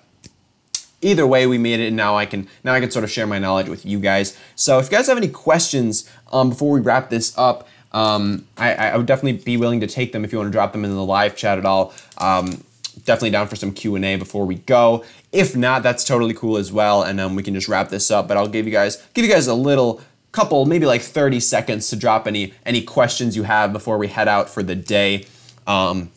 either 1.02 1.24
way 1.24 1.46
we 1.46 1.58
made 1.58 1.78
it 1.78 1.86
and 1.86 1.96
now 1.96 2.16
i 2.16 2.26
can 2.26 2.48
now 2.64 2.74
i 2.74 2.80
can 2.80 2.90
sort 2.90 3.04
of 3.04 3.10
share 3.10 3.26
my 3.26 3.38
knowledge 3.38 3.68
with 3.68 3.86
you 3.86 4.00
guys 4.00 4.36
so 4.56 4.78
if 4.78 4.86
you 4.86 4.90
guys 4.90 5.06
have 5.06 5.16
any 5.16 5.28
questions 5.28 6.10
um, 6.32 6.50
before 6.50 6.72
we 6.72 6.80
wrap 6.80 7.08
this 7.08 7.36
up 7.38 7.68
um, 7.92 8.46
I, 8.56 8.74
I, 8.74 8.96
would 8.96 9.06
definitely 9.06 9.42
be 9.42 9.56
willing 9.56 9.80
to 9.80 9.86
take 9.86 10.12
them 10.12 10.24
if 10.24 10.32
you 10.32 10.38
want 10.38 10.48
to 10.48 10.52
drop 10.52 10.72
them 10.72 10.84
in 10.84 10.94
the 10.94 11.04
live 11.04 11.36
chat 11.36 11.58
at 11.58 11.64
all. 11.64 11.94
Um, 12.18 12.62
definitely 13.04 13.30
down 13.30 13.48
for 13.48 13.56
some 13.56 13.72
Q&A 13.72 14.16
before 14.16 14.44
we 14.44 14.56
go. 14.56 15.04
If 15.32 15.56
not, 15.56 15.82
that's 15.82 16.04
totally 16.04 16.34
cool 16.34 16.58
as 16.58 16.70
well, 16.70 17.02
and 17.02 17.18
um, 17.18 17.34
we 17.34 17.42
can 17.42 17.54
just 17.54 17.68
wrap 17.68 17.88
this 17.88 18.10
up. 18.10 18.28
But 18.28 18.36
I'll 18.36 18.48
give 18.48 18.66
you 18.66 18.72
guys 18.72 18.96
give 19.14 19.24
you 19.24 19.30
guys 19.30 19.46
a 19.46 19.54
little 19.54 20.00
couple, 20.32 20.66
maybe 20.66 20.86
like 20.86 21.00
30 21.00 21.40
seconds 21.40 21.88
to 21.90 21.96
drop 21.96 22.26
any 22.26 22.54
any 22.66 22.82
questions 22.82 23.36
you 23.36 23.44
have 23.44 23.72
before 23.72 23.98
we 23.98 24.08
head 24.08 24.28
out 24.28 24.50
for 24.50 24.62
the 24.62 24.74
day. 24.74 25.26
Um, 25.66 26.10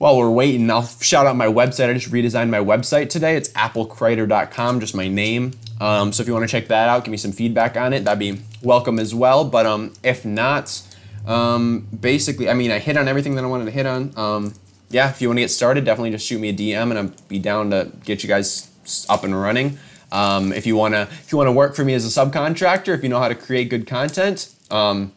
while 0.00 0.16
we're 0.16 0.30
waiting, 0.30 0.70
I'll 0.70 0.86
shout 0.86 1.26
out 1.26 1.36
my 1.36 1.46
website. 1.46 1.90
I 1.90 1.92
just 1.92 2.10
redesigned 2.10 2.48
my 2.48 2.58
website 2.58 3.10
today. 3.10 3.36
It's 3.36 3.50
applecrider.com, 3.50 4.80
just 4.80 4.94
my 4.94 5.08
name. 5.08 5.52
Um, 5.78 6.10
so 6.14 6.22
if 6.22 6.26
you 6.26 6.32
want 6.32 6.48
to 6.48 6.50
check 6.50 6.68
that 6.68 6.88
out, 6.88 7.04
give 7.04 7.10
me 7.10 7.18
some 7.18 7.32
feedback 7.32 7.76
on 7.76 7.92
it. 7.92 8.06
That'd 8.06 8.18
be 8.18 8.40
welcome 8.62 8.98
as 8.98 9.14
well. 9.14 9.44
But 9.44 9.66
um, 9.66 9.92
if 10.02 10.24
not, 10.24 10.80
um, 11.26 11.86
basically, 12.00 12.48
I 12.48 12.54
mean, 12.54 12.70
I 12.70 12.78
hit 12.78 12.96
on 12.96 13.08
everything 13.08 13.34
that 13.34 13.44
I 13.44 13.46
wanted 13.46 13.66
to 13.66 13.72
hit 13.72 13.84
on. 13.84 14.14
Um, 14.16 14.54
yeah, 14.88 15.10
if 15.10 15.20
you 15.20 15.28
want 15.28 15.36
to 15.36 15.42
get 15.42 15.50
started, 15.50 15.84
definitely 15.84 16.12
just 16.12 16.26
shoot 16.26 16.40
me 16.40 16.48
a 16.48 16.54
DM, 16.54 16.88
and 16.88 16.98
I'll 16.98 17.12
be 17.28 17.38
down 17.38 17.68
to 17.68 17.92
get 18.02 18.22
you 18.22 18.28
guys 18.30 18.70
up 19.10 19.22
and 19.22 19.38
running. 19.38 19.78
Um, 20.10 20.54
if 20.54 20.66
you 20.66 20.76
wanna, 20.76 21.08
if 21.10 21.30
you 21.30 21.36
wanna 21.36 21.52
work 21.52 21.76
for 21.76 21.84
me 21.84 21.92
as 21.92 22.06
a 22.06 22.24
subcontractor, 22.24 22.94
if 22.94 23.02
you 23.02 23.10
know 23.10 23.18
how 23.18 23.28
to 23.28 23.34
create 23.34 23.68
good 23.68 23.86
content. 23.86 24.52
Um, 24.70 25.12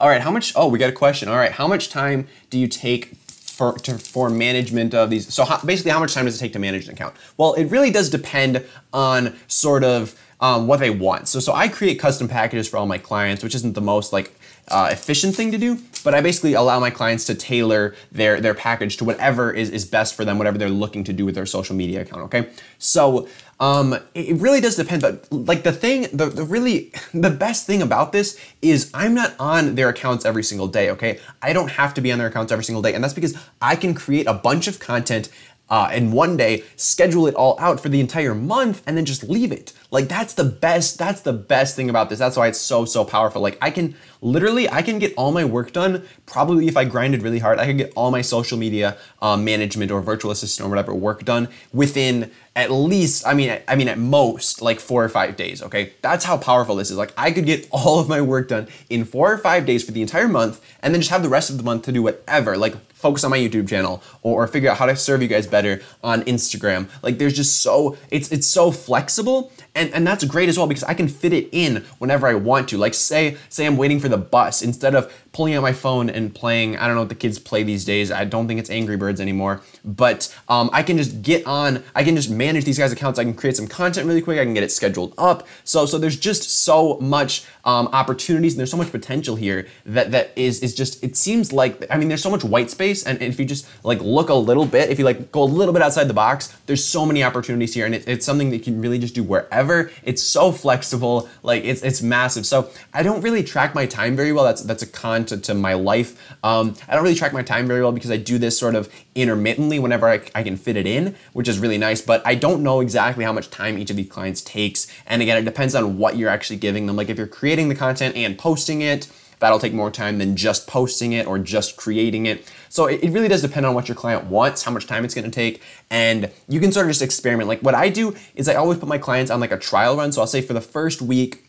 all 0.00 0.08
right, 0.08 0.20
how 0.20 0.30
much? 0.30 0.52
Oh, 0.54 0.68
we 0.68 0.78
got 0.78 0.88
a 0.88 0.92
question. 0.92 1.28
All 1.28 1.36
right, 1.36 1.52
how 1.52 1.66
much 1.66 1.90
time 1.90 2.26
do 2.50 2.58
you 2.58 2.68
take 2.68 3.19
for, 3.60 3.74
to, 3.74 3.98
for 3.98 4.30
management 4.30 4.94
of 4.94 5.10
these. 5.10 5.32
So 5.34 5.44
how, 5.44 5.60
basically, 5.62 5.90
how 5.90 6.00
much 6.00 6.14
time 6.14 6.24
does 6.24 6.36
it 6.36 6.38
take 6.38 6.54
to 6.54 6.58
manage 6.58 6.88
an 6.88 6.94
account? 6.94 7.14
Well, 7.36 7.52
it 7.54 7.66
really 7.66 7.90
does 7.90 8.08
depend 8.08 8.64
on 8.94 9.36
sort 9.48 9.84
of 9.84 10.18
um, 10.40 10.66
what 10.66 10.80
they 10.80 10.88
want. 10.88 11.28
So, 11.28 11.40
so 11.40 11.52
I 11.52 11.68
create 11.68 11.98
custom 11.98 12.26
packages 12.26 12.66
for 12.66 12.78
all 12.78 12.86
my 12.86 12.96
clients, 12.96 13.44
which 13.44 13.54
isn't 13.54 13.74
the 13.74 13.82
most 13.82 14.14
like 14.14 14.32
uh, 14.68 14.88
efficient 14.90 15.36
thing 15.36 15.52
to 15.52 15.58
do, 15.58 15.76
but 16.00 16.14
I 16.14 16.20
basically 16.20 16.54
allow 16.54 16.80
my 16.80 16.90
clients 16.90 17.24
to 17.26 17.34
tailor 17.34 17.94
their 18.12 18.40
their 18.40 18.54
package 18.54 18.96
to 18.98 19.04
whatever 19.04 19.52
is, 19.52 19.70
is 19.70 19.84
best 19.84 20.14
for 20.14 20.24
them, 20.24 20.38
whatever 20.38 20.58
they're 20.58 20.68
looking 20.68 21.04
to 21.04 21.12
do 21.12 21.24
with 21.24 21.34
their 21.34 21.46
social 21.46 21.76
media 21.76 22.02
account. 22.02 22.22
Okay, 22.22 22.50
so 22.78 23.28
um, 23.60 23.94
it 24.14 24.40
really 24.40 24.62
does 24.62 24.76
depend, 24.76 25.02
but 25.02 25.30
like 25.30 25.64
the 25.64 25.72
thing, 25.72 26.06
the, 26.14 26.26
the 26.26 26.44
really, 26.44 26.92
the 27.14 27.30
best 27.30 27.66
thing 27.66 27.82
about 27.82 28.10
this 28.10 28.40
is 28.62 28.90
I'm 28.94 29.12
not 29.14 29.34
on 29.38 29.74
their 29.74 29.90
accounts 29.90 30.24
every 30.24 30.42
single 30.42 30.66
day, 30.66 30.90
okay? 30.90 31.20
I 31.42 31.52
don't 31.52 31.70
have 31.72 31.92
to 31.94 32.00
be 32.00 32.10
on 32.10 32.18
their 32.18 32.28
accounts 32.28 32.52
every 32.52 32.64
single 32.64 32.80
day, 32.80 32.94
and 32.94 33.04
that's 33.04 33.12
because 33.12 33.36
I 33.60 33.76
can 33.76 33.92
create 33.92 34.26
a 34.26 34.32
bunch 34.32 34.66
of 34.66 34.80
content 34.80 35.28
uh, 35.68 35.88
and 35.92 36.12
one 36.12 36.36
day 36.36 36.64
schedule 36.74 37.28
it 37.28 37.34
all 37.34 37.56
out 37.60 37.78
for 37.78 37.88
the 37.88 38.00
entire 38.00 38.34
month 38.34 38.82
and 38.86 38.96
then 38.96 39.04
just 39.04 39.22
leave 39.22 39.52
it. 39.52 39.72
Like 39.92 40.08
that's 40.08 40.34
the 40.34 40.42
best. 40.44 40.98
That's 40.98 41.20
the 41.20 41.32
best 41.32 41.76
thing 41.76 41.88
about 41.88 42.10
this. 42.10 42.18
That's 42.18 42.36
why 42.36 42.48
it's 42.48 42.60
so 42.60 42.84
so 42.84 43.04
powerful. 43.04 43.40
Like 43.40 43.56
I 43.62 43.70
can 43.70 43.94
literally 44.20 44.68
I 44.68 44.82
can 44.82 44.98
get 44.98 45.14
all 45.16 45.32
my 45.32 45.44
work 45.44 45.72
done. 45.72 46.06
Probably 46.26 46.68
if 46.68 46.76
I 46.76 46.84
grinded 46.84 47.22
really 47.22 47.38
hard, 47.38 47.58
I 47.58 47.66
could 47.66 47.78
get 47.78 47.92
all 47.96 48.10
my 48.10 48.22
social 48.22 48.58
media 48.58 48.96
um, 49.22 49.44
management 49.44 49.90
or 49.90 50.00
virtual 50.00 50.30
assistant 50.30 50.66
or 50.66 50.70
whatever 50.70 50.94
work 50.94 51.24
done 51.24 51.48
within 51.72 52.30
at 52.56 52.70
least 52.70 53.26
I 53.26 53.34
mean 53.34 53.58
I 53.68 53.76
mean 53.76 53.88
at 53.88 53.98
most 53.98 54.60
like 54.60 54.80
four 54.80 55.04
or 55.04 55.08
five 55.08 55.36
days. 55.36 55.62
Okay, 55.62 55.92
that's 56.02 56.24
how 56.24 56.36
powerful 56.36 56.76
this 56.76 56.90
is. 56.90 56.96
Like 56.96 57.12
I 57.16 57.30
could 57.30 57.46
get 57.46 57.68
all 57.72 58.00
of 58.00 58.08
my 58.08 58.20
work 58.20 58.48
done 58.48 58.68
in 58.88 59.04
four 59.04 59.32
or 59.32 59.38
five 59.38 59.66
days 59.66 59.84
for 59.84 59.92
the 59.92 60.02
entire 60.02 60.28
month, 60.28 60.60
and 60.82 60.94
then 60.94 61.00
just 61.00 61.10
have 61.10 61.22
the 61.22 61.28
rest 61.28 61.50
of 61.50 61.56
the 61.56 61.62
month 61.62 61.84
to 61.84 61.92
do 61.92 62.02
whatever. 62.02 62.56
Like 62.56 62.74
focus 63.00 63.24
on 63.24 63.30
my 63.30 63.38
YouTube 63.38 63.66
channel 63.66 64.02
or, 64.22 64.44
or, 64.44 64.46
figure 64.46 64.68
out 64.68 64.76
how 64.76 64.84
to 64.84 64.94
serve 64.94 65.22
you 65.22 65.28
guys 65.28 65.46
better 65.46 65.80
on 66.04 66.22
Instagram. 66.24 66.86
Like 67.02 67.16
there's 67.16 67.34
just 67.34 67.62
so 67.62 67.96
it's 68.10 68.30
it's 68.30 68.46
so 68.46 68.70
flexible 68.70 69.50
and 69.74 69.92
and 69.92 70.06
that's 70.06 70.24
great 70.24 70.48
as 70.48 70.58
well 70.58 70.66
because 70.66 70.84
I 70.84 70.94
can 70.94 71.08
fit 71.08 71.32
it 71.32 71.48
in 71.52 71.84
whenever 71.98 72.26
I 72.26 72.34
want 72.34 72.68
to. 72.70 72.78
Like 72.78 72.94
say 72.94 73.36
say 73.48 73.66
I'm 73.66 73.76
waiting 73.76 74.00
for 74.00 74.08
the 74.08 74.18
bus 74.18 74.62
instead 74.62 74.94
of 74.94 75.12
pulling 75.32 75.54
out 75.54 75.62
my 75.62 75.72
phone 75.72 76.10
and 76.10 76.34
playing. 76.34 76.76
I 76.76 76.86
don't 76.86 76.96
know 76.96 77.02
what 77.02 77.08
the 77.08 77.14
kids 77.14 77.38
play 77.38 77.62
these 77.62 77.84
days. 77.84 78.10
I 78.10 78.24
don't 78.24 78.48
think 78.48 78.58
it's 78.58 78.70
Angry 78.70 78.96
Birds 78.96 79.20
anymore, 79.20 79.62
but 79.84 80.34
um, 80.48 80.70
I 80.72 80.82
can 80.82 80.96
just 80.96 81.22
get 81.22 81.46
on. 81.46 81.84
I 81.94 82.04
can 82.04 82.16
just 82.16 82.30
manage 82.30 82.64
these 82.64 82.78
guys' 82.78 82.92
accounts. 82.92 83.18
I 83.18 83.24
can 83.24 83.34
create 83.34 83.56
some 83.56 83.68
content 83.68 84.06
really 84.06 84.22
quick. 84.22 84.38
I 84.38 84.44
can 84.44 84.54
get 84.54 84.62
it 84.62 84.72
scheduled 84.72 85.14
up. 85.18 85.46
So 85.64 85.86
so 85.86 85.98
there's 85.98 86.18
just 86.18 86.64
so 86.64 86.98
much 86.98 87.44
um, 87.64 87.88
opportunities 87.88 88.54
and 88.54 88.58
there's 88.58 88.70
so 88.70 88.76
much 88.76 88.90
potential 88.90 89.36
here 89.36 89.68
that 89.86 90.10
that 90.10 90.32
is 90.36 90.60
is 90.60 90.74
just. 90.74 91.02
It 91.04 91.16
seems 91.16 91.52
like 91.52 91.86
I 91.90 91.96
mean 91.96 92.08
there's 92.08 92.22
so 92.22 92.30
much 92.30 92.44
white 92.44 92.70
space 92.70 93.06
and 93.06 93.20
if 93.22 93.38
you 93.38 93.46
just 93.46 93.66
like 93.84 94.00
look 94.00 94.30
a 94.30 94.34
little 94.34 94.66
bit, 94.66 94.90
if 94.90 94.98
you 94.98 95.04
like 95.04 95.30
go 95.30 95.42
a 95.42 95.44
little 95.44 95.72
bit 95.72 95.82
outside 95.82 96.04
the 96.04 96.14
box, 96.14 96.56
there's 96.66 96.84
so 96.84 97.06
many 97.06 97.22
opportunities 97.22 97.72
here 97.74 97.86
and 97.86 97.94
it, 97.94 98.08
it's 98.08 98.26
something 98.26 98.50
that 98.50 98.56
you 98.56 98.62
can 98.62 98.80
really 98.80 98.98
just 98.98 99.14
do 99.14 99.22
wherever. 99.22 99.59
It's 100.02 100.22
so 100.22 100.52
flexible. 100.52 101.28
Like 101.42 101.64
it's 101.64 101.82
it's 101.82 102.02
massive. 102.02 102.46
So 102.46 102.70
I 102.94 103.02
don't 103.02 103.20
really 103.20 103.42
track 103.42 103.74
my 103.74 103.86
time 103.86 104.16
very 104.16 104.32
well. 104.32 104.44
That's 104.44 104.62
that's 104.62 104.82
a 104.82 104.86
con 104.86 105.24
to, 105.26 105.36
to 105.38 105.54
my 105.54 105.74
life. 105.74 106.20
Um, 106.42 106.76
I 106.88 106.94
don't 106.94 107.02
really 107.02 107.14
track 107.14 107.32
my 107.32 107.42
time 107.42 107.66
very 107.66 107.82
well 107.82 107.92
because 107.92 108.10
I 108.10 108.16
do 108.16 108.38
this 108.38 108.58
sort 108.58 108.74
of 108.74 108.92
intermittently 109.14 109.78
whenever 109.78 110.08
I, 110.08 110.20
I 110.34 110.42
can 110.42 110.56
fit 110.56 110.76
it 110.76 110.86
in, 110.86 111.14
which 111.32 111.48
is 111.48 111.58
really 111.58 111.78
nice. 111.78 112.00
But 112.00 112.26
I 112.26 112.34
don't 112.34 112.62
know 112.62 112.80
exactly 112.80 113.24
how 113.24 113.32
much 113.32 113.50
time 113.50 113.78
each 113.78 113.90
of 113.90 113.96
these 113.96 114.08
clients 114.08 114.40
takes. 114.42 114.86
And 115.06 115.22
again, 115.22 115.38
it 115.38 115.44
depends 115.44 115.74
on 115.74 115.98
what 115.98 116.16
you're 116.16 116.30
actually 116.30 116.56
giving 116.56 116.86
them. 116.86 116.96
Like 116.96 117.08
if 117.08 117.18
you're 117.18 117.26
creating 117.26 117.68
the 117.68 117.74
content 117.74 118.16
and 118.16 118.38
posting 118.38 118.82
it, 118.82 119.08
that'll 119.40 119.58
take 119.58 119.72
more 119.72 119.90
time 119.90 120.18
than 120.18 120.36
just 120.36 120.66
posting 120.66 121.12
it 121.12 121.26
or 121.26 121.38
just 121.38 121.76
creating 121.76 122.26
it. 122.26 122.50
So 122.70 122.86
it, 122.86 123.04
it 123.04 123.10
really 123.10 123.28
does 123.28 123.42
depend 123.42 123.66
on 123.66 123.74
what 123.74 123.88
your 123.88 123.96
client 123.96 124.24
wants, 124.26 124.62
how 124.62 124.70
much 124.70 124.86
time 124.86 125.04
it's 125.04 125.14
gonna 125.14 125.28
take, 125.28 125.60
and 125.90 126.30
you 126.48 126.60
can 126.60 126.72
sort 126.72 126.86
of 126.86 126.90
just 126.90 127.02
experiment. 127.02 127.48
Like 127.48 127.60
what 127.60 127.74
I 127.74 127.90
do 127.90 128.16
is 128.34 128.48
I 128.48 128.54
always 128.54 128.78
put 128.78 128.88
my 128.88 128.96
clients 128.96 129.30
on 129.30 129.40
like 129.40 129.52
a 129.52 129.58
trial 129.58 129.96
run. 129.96 130.12
So 130.12 130.22
I'll 130.22 130.26
say 130.26 130.40
for 130.40 130.54
the 130.54 130.60
first 130.60 131.02
week, 131.02 131.44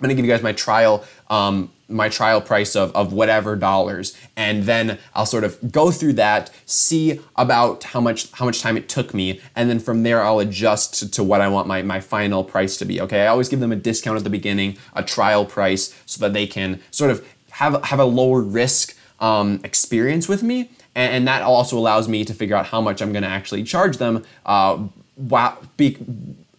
I'm 0.00 0.02
gonna 0.02 0.14
give 0.14 0.24
you 0.24 0.30
guys 0.30 0.42
my 0.42 0.52
trial 0.52 1.04
um, 1.28 1.70
my 1.90 2.08
trial 2.08 2.40
price 2.40 2.76
of, 2.76 2.94
of 2.94 3.12
whatever 3.12 3.56
dollars 3.56 4.16
and 4.36 4.62
then 4.64 4.98
I'll 5.14 5.26
sort 5.26 5.44
of 5.44 5.72
go 5.72 5.90
through 5.90 6.14
that 6.14 6.50
see 6.64 7.20
about 7.36 7.84
how 7.84 8.00
much 8.00 8.30
how 8.32 8.44
much 8.44 8.60
time 8.60 8.76
it 8.76 8.88
took 8.88 9.12
me 9.12 9.40
and 9.56 9.68
then 9.68 9.80
from 9.80 10.02
there 10.02 10.22
I'll 10.22 10.38
adjust 10.38 10.94
to, 11.00 11.10
to, 11.10 11.24
what 11.24 11.40
I 11.40 11.48
want 11.48 11.66
my, 11.66 11.82
my 11.82 12.00
final 12.00 12.44
price 12.44 12.76
to 12.78 12.84
be 12.84 13.00
okay 13.00 13.22
I 13.22 13.26
always 13.26 13.48
give 13.48 13.60
them 13.60 13.72
a 13.72 13.76
discount 13.76 14.16
at 14.16 14.24
the 14.24 14.30
beginning 14.30 14.78
a 14.94 15.02
trial 15.02 15.44
price 15.44 15.94
so 16.06 16.20
that 16.20 16.32
they 16.32 16.46
can 16.46 16.80
sort 16.90 17.10
of 17.10 17.26
have 17.50 17.82
have 17.84 17.98
a 17.98 18.04
lower 18.04 18.40
risk 18.40 18.96
um, 19.20 19.60
experience 19.64 20.28
with 20.28 20.42
me 20.42 20.70
and, 20.94 21.12
and, 21.12 21.28
that 21.28 21.42
also 21.42 21.78
allows 21.78 22.08
me 22.08 22.24
to 22.24 22.34
figure 22.34 22.56
out 22.56 22.66
how 22.66 22.80
much 22.80 23.00
I'm 23.00 23.12
going 23.12 23.22
to 23.22 23.28
actually 23.28 23.62
charge 23.62 23.98
them 23.98 24.24
uh, 24.44 24.76
while, 25.14 25.58
be, 25.76 25.98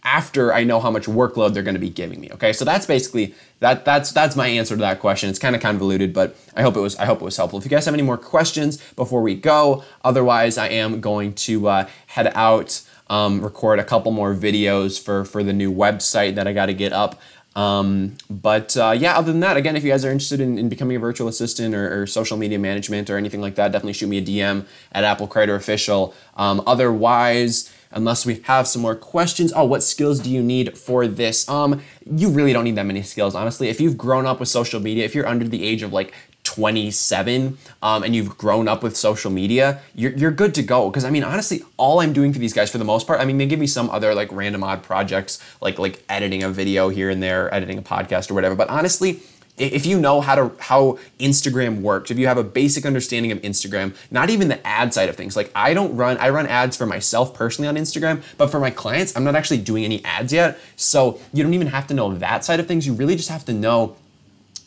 after 0.04 0.54
I 0.54 0.64
know 0.64 0.80
how 0.80 0.90
much 0.90 1.06
workload 1.06 1.54
they're 1.54 1.64
going 1.64 1.76
to 1.76 1.80
be 1.80 1.90
giving 1.90 2.20
me. 2.20 2.32
Okay, 2.32 2.54
so 2.54 2.66
that's 2.66 2.86
basically 2.86 3.36
that. 3.60 3.86
That's 3.86 4.12
that's 4.12 4.36
my 4.36 4.48
answer 4.48 4.76
to 4.76 4.82
that 4.82 5.00
question. 5.00 5.30
It's 5.30 5.38
kind 5.38 5.56
of 5.56 5.62
convoluted, 5.62 6.14
but 6.14 6.36
I 6.56 6.64
hope 6.64 6.76
it 6.76 6.80
was 6.80 6.96
I 6.96 7.06
hope 7.06 7.22
it 7.22 7.26
was 7.26 7.38
helpful. 7.38 7.60
If 7.60 7.66
you 7.66 7.70
guys 7.70 7.86
have 7.86 7.94
any 7.94 8.04
more 8.04 8.18
questions 8.18 8.78
before 8.94 9.22
we 9.22 9.36
go, 9.36 9.84
otherwise 10.04 10.58
I 10.58 10.70
am 10.70 11.02
going 11.02 11.34
to 11.34 11.68
uh, 11.68 11.88
head 12.08 12.32
out, 12.34 12.82
um, 13.10 13.42
record 13.42 13.80
a 13.80 13.84
couple 13.84 14.12
more 14.12 14.34
videos 14.34 15.02
for 15.02 15.24
for 15.24 15.44
the 15.44 15.54
new 15.54 15.72
website 15.72 16.36
that 16.36 16.48
I 16.48 16.54
got 16.54 16.68
to 16.68 16.74
get 16.74 16.94
up. 16.94 17.22
Um, 17.56 18.16
but 18.30 18.78
uh, 18.78 18.96
yeah, 18.98 19.18
other 19.18 19.32
than 19.32 19.42
that, 19.42 19.58
again, 19.58 19.76
if 19.76 19.84
you 19.84 19.92
guys 19.92 20.06
are 20.06 20.12
interested 20.12 20.40
in, 20.40 20.58
in 20.58 20.70
becoming 20.70 20.96
a 20.96 21.00
virtual 21.00 21.28
assistant 21.28 21.76
or, 21.76 22.02
or, 22.02 22.08
social 22.08 22.38
media 22.38 22.58
management 22.58 23.10
or 23.10 23.18
anything 23.18 23.42
like 23.42 23.56
that, 23.56 23.74
definitely 23.74 23.92
shoot 23.92 24.08
me 24.08 24.20
a 24.20 24.22
DM 24.22 24.66
at 24.94 25.04
Apple 25.04 25.28
Crider 25.28 25.56
Official. 25.56 26.14
Um, 26.38 26.64
otherwise 26.66 27.70
unless 27.92 28.26
we 28.26 28.42
have 28.44 28.68
some 28.68 28.82
more 28.82 28.96
questions. 28.96 29.52
Oh, 29.56 29.66
what 29.66 29.84
skills 29.84 30.20
do 30.20 30.30
you 30.30 30.42
need 30.42 30.78
for 30.78 31.08
this? 31.08 31.48
Um, 31.50 31.82
you 32.10 32.30
really 32.30 32.54
don't 32.54 32.64
need 32.64 32.76
that 32.76 32.86
many 32.86 33.04
skills, 33.04 33.36
honestly. 33.36 33.70
If 33.70 33.82
you've 33.82 33.98
grown 33.98 34.26
up 34.26 34.40
with 34.40 34.50
social 34.50 34.80
media, 34.80 35.06
if 35.06 35.14
you're 35.14 35.28
under 35.28 35.48
the 35.48 35.64
age 35.64 35.84
of 35.84 35.94
like 35.94 36.14
27 36.56 37.58
um, 37.82 38.04
and 38.04 38.14
you've 38.14 38.38
grown 38.38 38.68
up 38.68 38.84
with 38.84 38.98
social 38.98 39.32
media, 39.32 39.82
you're, 39.96 40.12
you're 40.14 40.32
good 40.32 40.54
to 40.56 40.64
go. 40.64 40.90
Because 40.90 41.06
I 41.06 41.10
mean, 41.10 41.24
honestly, 41.24 41.64
all 41.78 42.02
I'm 42.02 42.12
doing 42.12 42.34
for 42.34 42.40
these 42.40 42.54
guys 42.54 42.70
for 42.70 42.78
the 42.78 42.86
most 42.86 43.08
part, 43.08 43.22
I 43.22 43.26
mean, 43.26 43.38
they 43.38 43.46
give 43.46 43.60
me 43.60 43.68
some 43.68 43.90
other 43.90 44.14
like 44.14 44.30
random 44.32 44.64
odd 44.64 44.84
projects, 44.84 45.40
like 45.62 45.80
like 45.80 46.04
editing 46.10 46.44
a 46.44 46.50
video 46.50 46.90
here 46.90 47.10
and 47.10 47.24
there, 47.24 47.54
editing 47.54 47.78
a 47.78 47.82
podcast 47.82 48.30
or 48.30 48.34
whatever. 48.34 48.56
But 48.56 48.70
honestly, 48.70 49.22
if 49.58 49.86
you 49.86 50.00
know 50.00 50.22
how 50.22 50.36
to 50.36 50.52
how 50.60 50.98
Instagram 51.20 51.82
works, 51.82 52.12
if 52.12 52.18
you 52.18 52.28
have 52.28 52.38
a 52.38 52.44
basic 52.44 52.86
understanding 52.86 53.32
of 53.32 53.42
Instagram, 53.42 53.96
not 54.10 54.30
even 54.30 54.48
the 54.48 54.66
ad 54.68 54.94
side 54.94 55.08
of 55.08 55.16
things. 55.16 55.36
Like 55.36 55.52
I 55.56 55.74
don't 55.74 55.96
run 55.96 56.18
I 56.18 56.30
run 56.30 56.48
ads 56.48 56.76
for 56.76 56.86
myself 56.86 57.34
personally 57.34 57.70
on 57.70 57.76
Instagram, 57.76 58.24
but 58.38 58.48
for 58.48 58.60
my 58.60 58.72
clients, 58.72 59.16
I'm 59.16 59.24
not 59.24 59.36
actually 59.36 59.60
doing 59.60 59.86
any 59.86 60.04
ads 60.04 60.34
yet. 60.34 60.60
So 60.76 61.20
you 61.34 61.44
don't 61.44 61.54
even 61.54 61.68
have 61.68 61.88
to 61.88 61.94
know 61.94 62.14
that 62.16 62.44
side 62.44 62.60
of 62.60 62.68
things. 62.68 62.86
You 62.88 62.94
really 62.94 63.16
just 63.16 63.30
have 63.30 63.46
to 63.46 63.54
know 63.54 63.96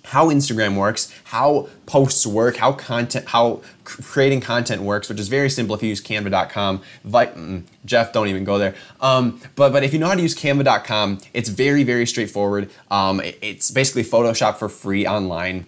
how 0.05 0.29
Instagram 0.29 0.77
works, 0.77 1.13
how 1.25 1.69
posts 1.87 2.27
work, 2.27 2.57
how 2.57 2.73
content, 2.73 3.27
how 3.29 3.63
creating 3.85 4.41
content 4.41 4.83
works, 4.83 5.09
which 5.09 5.19
is 5.19 5.29
very 5.29 5.51
simple 5.51 5.75
if 5.75 5.83
you 5.83 5.89
use 5.89 6.03
Canva.com. 6.03 6.83
Mm, 7.05 7.63
Jeff, 7.85 8.13
don't 8.13 8.29
even 8.29 8.45
go 8.45 8.59
there. 8.59 8.75
Um, 9.01 9.41
but 9.57 9.73
but 9.73 9.83
if 9.83 9.93
you 9.93 9.99
know 9.99 10.09
how 10.09 10.15
to 10.15 10.23
use 10.23 10.35
Canva.com, 10.35 11.21
it's 11.33 11.49
very 11.49 11.85
very 11.85 12.07
straightforward. 12.07 12.71
Um, 12.91 13.21
it's 13.43 13.71
basically 13.71 14.05
Photoshop 14.05 14.57
for 14.57 14.69
free 14.69 15.07
online. 15.07 15.67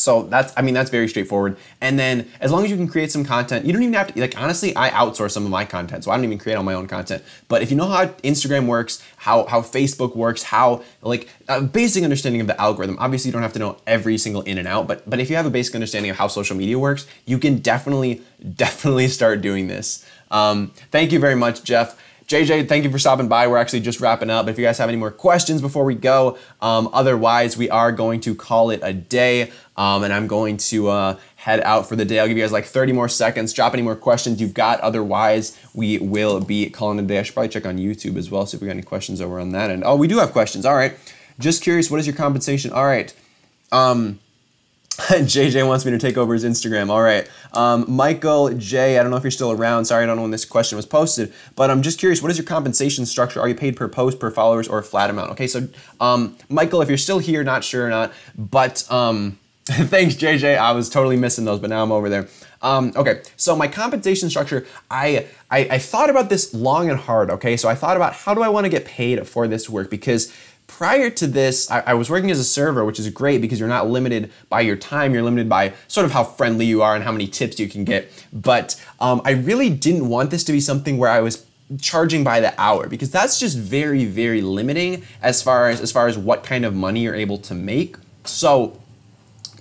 So 0.00 0.24
that's, 0.24 0.52
I 0.56 0.62
mean, 0.62 0.74
that's 0.74 0.90
very 0.90 1.08
straightforward. 1.08 1.56
And 1.80 1.98
then 1.98 2.28
as 2.40 2.52
long 2.52 2.64
as 2.64 2.70
you 2.70 2.76
can 2.76 2.88
create 2.88 3.10
some 3.10 3.24
content, 3.24 3.64
you 3.64 3.72
don't 3.72 3.82
even 3.82 3.94
have 3.94 4.12
to, 4.12 4.20
like, 4.20 4.40
honestly, 4.40 4.74
I 4.76 4.90
outsource 4.90 5.32
some 5.32 5.44
of 5.44 5.50
my 5.50 5.64
content. 5.64 6.04
So 6.04 6.10
I 6.10 6.16
don't 6.16 6.24
even 6.24 6.38
create 6.38 6.56
all 6.56 6.62
my 6.62 6.74
own 6.74 6.86
content. 6.86 7.22
But 7.48 7.62
if 7.62 7.70
you 7.70 7.76
know 7.76 7.88
how 7.88 8.06
Instagram 8.06 8.66
works, 8.66 9.02
how, 9.16 9.46
how 9.46 9.60
Facebook 9.60 10.16
works, 10.16 10.42
how, 10.42 10.82
like, 11.02 11.28
a 11.48 11.60
basic 11.60 12.04
understanding 12.04 12.40
of 12.40 12.46
the 12.46 12.60
algorithm, 12.60 12.96
obviously 12.98 13.28
you 13.28 13.32
don't 13.32 13.42
have 13.42 13.52
to 13.54 13.58
know 13.58 13.78
every 13.86 14.18
single 14.18 14.42
in 14.42 14.58
and 14.58 14.68
out, 14.68 14.86
but, 14.86 15.08
but 15.08 15.20
if 15.20 15.30
you 15.30 15.36
have 15.36 15.46
a 15.46 15.50
basic 15.50 15.74
understanding 15.74 16.10
of 16.10 16.16
how 16.16 16.28
social 16.28 16.56
media 16.56 16.78
works, 16.78 17.06
you 17.26 17.38
can 17.38 17.58
definitely, 17.58 18.22
definitely 18.56 19.08
start 19.08 19.40
doing 19.40 19.66
this. 19.66 20.04
Um, 20.30 20.72
thank 20.90 21.12
you 21.12 21.18
very 21.18 21.34
much, 21.34 21.64
Jeff. 21.64 21.98
JJ, 22.28 22.68
thank 22.68 22.84
you 22.84 22.90
for 22.90 22.98
stopping 22.98 23.26
by. 23.26 23.46
We're 23.46 23.56
actually 23.56 23.80
just 23.80 24.00
wrapping 24.00 24.28
up. 24.28 24.48
If 24.48 24.58
you 24.58 24.64
guys 24.64 24.76
have 24.76 24.90
any 24.90 24.98
more 24.98 25.10
questions 25.10 25.62
before 25.62 25.86
we 25.86 25.94
go, 25.94 26.36
um, 26.60 26.90
otherwise, 26.92 27.56
we 27.56 27.70
are 27.70 27.90
going 27.90 28.20
to 28.20 28.34
call 28.34 28.68
it 28.68 28.80
a 28.82 28.92
day. 28.92 29.50
Um, 29.78 30.04
and 30.04 30.12
I'm 30.12 30.26
going 30.26 30.58
to 30.58 30.88
uh, 30.88 31.18
head 31.36 31.62
out 31.62 31.88
for 31.88 31.96
the 31.96 32.04
day. 32.04 32.18
I'll 32.18 32.28
give 32.28 32.36
you 32.36 32.42
guys 32.42 32.52
like 32.52 32.66
30 32.66 32.92
more 32.92 33.08
seconds. 33.08 33.54
Drop 33.54 33.72
any 33.72 33.80
more 33.80 33.96
questions 33.96 34.42
you've 34.42 34.52
got. 34.52 34.78
Otherwise, 34.80 35.58
we 35.72 35.96
will 36.00 36.38
be 36.40 36.68
calling 36.68 36.98
it 36.98 37.04
a 37.04 37.06
day. 37.06 37.18
I 37.18 37.22
should 37.22 37.32
probably 37.32 37.48
check 37.48 37.64
on 37.64 37.78
YouTube 37.78 38.18
as 38.18 38.30
well, 38.30 38.44
see 38.44 38.58
if 38.58 38.60
we 38.60 38.66
got 38.66 38.72
any 38.72 38.82
questions 38.82 39.22
over 39.22 39.40
on 39.40 39.52
that 39.52 39.70
end. 39.70 39.82
Oh, 39.86 39.96
we 39.96 40.06
do 40.06 40.18
have 40.18 40.32
questions. 40.32 40.66
All 40.66 40.76
right. 40.76 40.98
Just 41.38 41.62
curious, 41.62 41.90
what 41.90 41.98
is 41.98 42.06
your 42.06 42.16
compensation? 42.16 42.72
All 42.72 42.84
right. 42.84 43.14
Um, 43.72 44.18
JJ 45.08 45.64
wants 45.66 45.84
me 45.84 45.92
to 45.92 45.98
take 45.98 46.16
over 46.16 46.34
his 46.34 46.44
Instagram. 46.44 46.90
All 46.90 47.00
right. 47.00 47.30
Um, 47.52 47.84
Michael 47.86 48.50
J, 48.54 48.98
I 48.98 49.02
don't 49.02 49.12
know 49.12 49.16
if 49.16 49.22
you're 49.22 49.30
still 49.30 49.52
around. 49.52 49.84
Sorry, 49.84 50.02
I 50.02 50.06
don't 50.06 50.16
know 50.16 50.22
when 50.22 50.32
this 50.32 50.44
question 50.44 50.74
was 50.74 50.86
posted, 50.86 51.32
but 51.54 51.70
I'm 51.70 51.82
just 51.82 52.00
curious, 52.00 52.20
what 52.20 52.32
is 52.32 52.36
your 52.36 52.44
compensation 52.44 53.06
structure? 53.06 53.40
Are 53.40 53.48
you 53.48 53.54
paid 53.54 53.76
per 53.76 53.86
post, 53.86 54.18
per 54.18 54.32
followers, 54.32 54.66
or 54.66 54.78
a 54.78 54.82
flat 54.82 55.08
amount? 55.08 55.30
Okay, 55.30 55.46
so 55.46 55.68
um, 56.00 56.36
Michael, 56.48 56.82
if 56.82 56.88
you're 56.88 56.98
still 56.98 57.20
here, 57.20 57.44
not 57.44 57.62
sure 57.62 57.86
or 57.86 57.90
not, 57.90 58.12
but 58.36 58.90
um, 58.90 59.38
thanks, 59.66 60.16
JJ. 60.16 60.58
I 60.58 60.72
was 60.72 60.90
totally 60.90 61.16
missing 61.16 61.44
those, 61.44 61.60
but 61.60 61.70
now 61.70 61.84
I'm 61.84 61.92
over 61.92 62.08
there. 62.08 62.26
Um, 62.60 62.92
okay, 62.96 63.22
so 63.36 63.54
my 63.54 63.68
compensation 63.68 64.28
structure, 64.30 64.66
I, 64.90 65.28
I 65.48 65.58
I 65.70 65.78
thought 65.78 66.10
about 66.10 66.28
this 66.28 66.52
long 66.52 66.90
and 66.90 66.98
hard. 66.98 67.30
Okay, 67.30 67.56
so 67.56 67.68
I 67.68 67.76
thought 67.76 67.96
about 67.96 68.14
how 68.14 68.34
do 68.34 68.42
I 68.42 68.48
want 68.48 68.64
to 68.64 68.68
get 68.68 68.84
paid 68.84 69.24
for 69.28 69.46
this 69.46 69.70
work 69.70 69.90
because 69.90 70.34
prior 70.68 71.10
to 71.10 71.26
this, 71.26 71.68
I, 71.70 71.80
I, 71.80 71.94
was 71.94 72.08
working 72.08 72.30
as 72.30 72.38
a 72.38 72.44
server, 72.44 72.84
which 72.84 73.00
is 73.00 73.10
great 73.10 73.40
because 73.40 73.58
you're 73.58 73.68
not 73.68 73.88
limited 73.88 74.30
by 74.48 74.60
your 74.60 74.76
time. 74.76 75.12
You're 75.12 75.24
limited 75.24 75.48
by 75.48 75.72
sort 75.88 76.04
of 76.04 76.12
how 76.12 76.22
friendly 76.22 76.66
you 76.66 76.82
are 76.82 76.94
and 76.94 77.02
how 77.02 77.10
many 77.10 77.26
tips 77.26 77.58
you 77.58 77.68
can 77.68 77.84
get. 77.84 78.08
But 78.32 78.80
um, 79.00 79.20
I 79.24 79.32
really 79.32 79.70
didn't 79.70 80.08
want 80.08 80.30
this 80.30 80.44
to 80.44 80.52
be 80.52 80.60
something 80.60 80.96
where 80.96 81.10
I 81.10 81.20
was 81.20 81.44
charging 81.80 82.22
by 82.22 82.40
the 82.40 82.58
hour 82.60 82.86
because 82.86 83.10
that's 83.10 83.40
just 83.40 83.58
very, 83.58 84.04
very 84.04 84.40
limiting 84.40 85.02
as 85.20 85.42
far 85.42 85.68
as 85.68 85.80
as 85.80 85.90
far 85.90 86.06
as 86.06 86.16
what 86.16 86.44
kind 86.44 86.64
of 86.64 86.74
money 86.74 87.00
you're 87.00 87.14
able 87.14 87.38
to 87.38 87.54
make. 87.54 87.96
So 88.24 88.80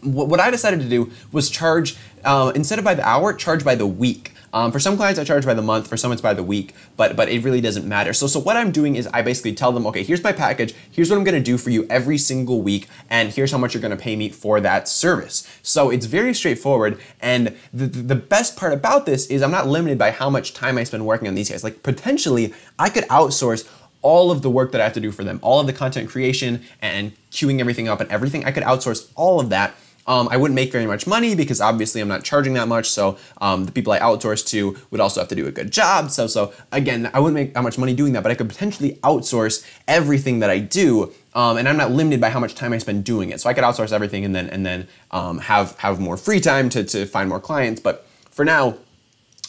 what 0.04 0.40
I 0.40 0.52
decided 0.52 0.82
to 0.82 0.90
do 0.90 1.12
was 1.32 1.50
charge 1.50 1.98
uh, 2.24 2.52
instead 2.54 2.80
of 2.80 2.86
by 2.86 2.94
the 2.94 3.08
hour, 3.08 3.34
charge 3.34 3.64
by 3.64 3.76
the 3.76 3.88
week. 3.88 4.34
Um, 4.58 4.72
for 4.72 4.80
some 4.80 4.98
clients, 4.98 5.20
I 5.20 5.24
charge 5.24 5.46
by 5.46 5.54
the 5.54 5.62
month. 5.62 5.88
For 5.88 5.98
some, 5.98 6.12
it's 6.12 6.22
by 6.22 6.34
the 6.34 6.42
week. 6.42 6.74
But 6.96 7.16
but 7.16 7.30
it 7.30 7.44
really 7.44 7.62
doesn't 7.62 7.88
matter. 7.88 8.12
So 8.12 8.26
so 8.26 8.40
what 8.40 8.58
I'm 8.58 8.72
doing 8.72 8.96
is 8.96 9.06
I 9.14 9.22
basically 9.22 9.54
tell 9.54 9.72
them, 9.72 9.86
okay, 9.86 10.02
here's 10.02 10.24
my 10.24 10.32
package. 10.32 10.74
Here's 10.92 11.12
what 11.12 11.18
I'm 11.18 11.26
to 11.26 11.40
do 11.40 11.60
for 11.60 11.70
you 11.70 11.86
every 11.92 12.18
single 12.18 12.64
week, 12.64 12.88
and 13.12 13.30
here's 13.30 13.52
how 13.52 13.60
much 13.60 13.76
you're 13.76 13.88
to 13.88 13.96
pay 13.96 14.16
me 14.16 14.30
for 14.30 14.60
that 14.62 14.88
service. 14.88 15.48
So 15.62 15.92
it's 15.92 16.08
very 16.08 16.34
straightforward. 16.34 17.00
And 17.22 17.56
the 17.72 17.86
the 17.86 18.16
best 18.16 18.58
part 18.58 18.74
about 18.74 19.06
this 19.06 19.28
is 19.28 19.44
I'm 19.44 19.52
not 19.52 19.68
limited 19.68 20.00
by 20.00 20.10
how 20.10 20.30
much 20.30 20.56
time 20.56 20.80
I 20.80 20.86
spend 20.86 21.06
working 21.06 21.28
on 21.28 21.36
these 21.36 21.52
guys. 21.52 21.64
Like 21.64 21.84
potentially, 21.84 22.52
I 22.80 22.90
could 22.90 23.04
outsource 23.10 23.70
all 24.02 24.32
of 24.32 24.42
the 24.42 24.50
work 24.50 24.72
that 24.72 24.82
I 24.82 24.86
have 24.86 24.94
to 24.94 25.00
do 25.00 25.12
for 25.12 25.24
them, 25.24 25.40
all 25.44 25.60
of 25.60 25.68
the 25.68 25.74
content 25.74 26.10
creation 26.10 26.64
and 26.82 27.12
queuing 27.32 27.60
everything 27.60 27.88
up 27.88 28.00
and 28.00 28.10
everything. 28.10 28.46
I 28.46 28.52
could 28.52 28.64
outsource 28.64 29.12
all 29.16 29.40
of 29.40 29.50
that 29.50 29.76
Um, 30.08 30.30
I 30.32 30.38
wouldn't 30.38 30.56
make 30.56 30.72
very 30.72 30.86
much 30.86 31.06
money 31.06 31.36
because 31.36 31.60
obviously 31.60 32.02
I'm 32.02 32.08
not 32.08 32.24
charging 32.24 32.54
that 32.54 32.68
much. 32.68 32.90
So 32.90 33.18
um, 33.42 33.66
the 33.66 33.72
people 33.72 33.92
I 33.94 34.00
outsource 34.00 34.48
to 34.48 34.78
would 34.90 35.02
also 35.02 35.20
have 35.20 35.28
to 35.30 35.36
do 35.36 35.48
a 35.48 35.52
good 35.52 35.72
job. 35.72 36.12
So 36.12 36.28
so 36.28 36.54
again, 36.72 37.12
I 37.14 37.20
wouldn't 37.20 37.36
make 37.36 37.54
that 37.54 37.64
much 37.64 37.78
money 37.78 37.94
doing 37.94 38.14
that, 38.14 38.24
but 38.24 38.32
I 38.32 38.36
could 38.36 38.50
potentially 38.50 39.00
outsource 39.04 39.66
everything 39.88 40.40
that 40.40 40.50
I 40.50 40.60
do. 40.60 41.14
Um, 41.36 41.58
and 41.58 41.70
I'm 41.70 41.78
not 41.78 41.92
limited 41.92 42.20
by 42.20 42.30
how 42.30 42.40
much 42.40 42.56
time 42.56 42.74
I 42.74 42.78
spend 42.80 43.04
doing 43.04 43.30
it. 43.30 43.42
So 43.42 43.50
I 43.50 43.54
could 43.54 43.64
outsource 43.64 43.92
everything 43.92 44.26
and 44.26 44.34
then 44.34 44.50
and 44.50 44.66
then 44.66 44.88
um, 45.12 45.40
have 45.40 45.78
have 45.80 46.00
more 46.00 46.18
free 46.18 46.40
time 46.40 46.70
to, 46.70 46.84
to 46.84 47.06
find 47.06 47.30
more 47.30 47.40
clients. 47.40 47.82
But 47.82 48.08
for 48.32 48.46
now, 48.46 48.78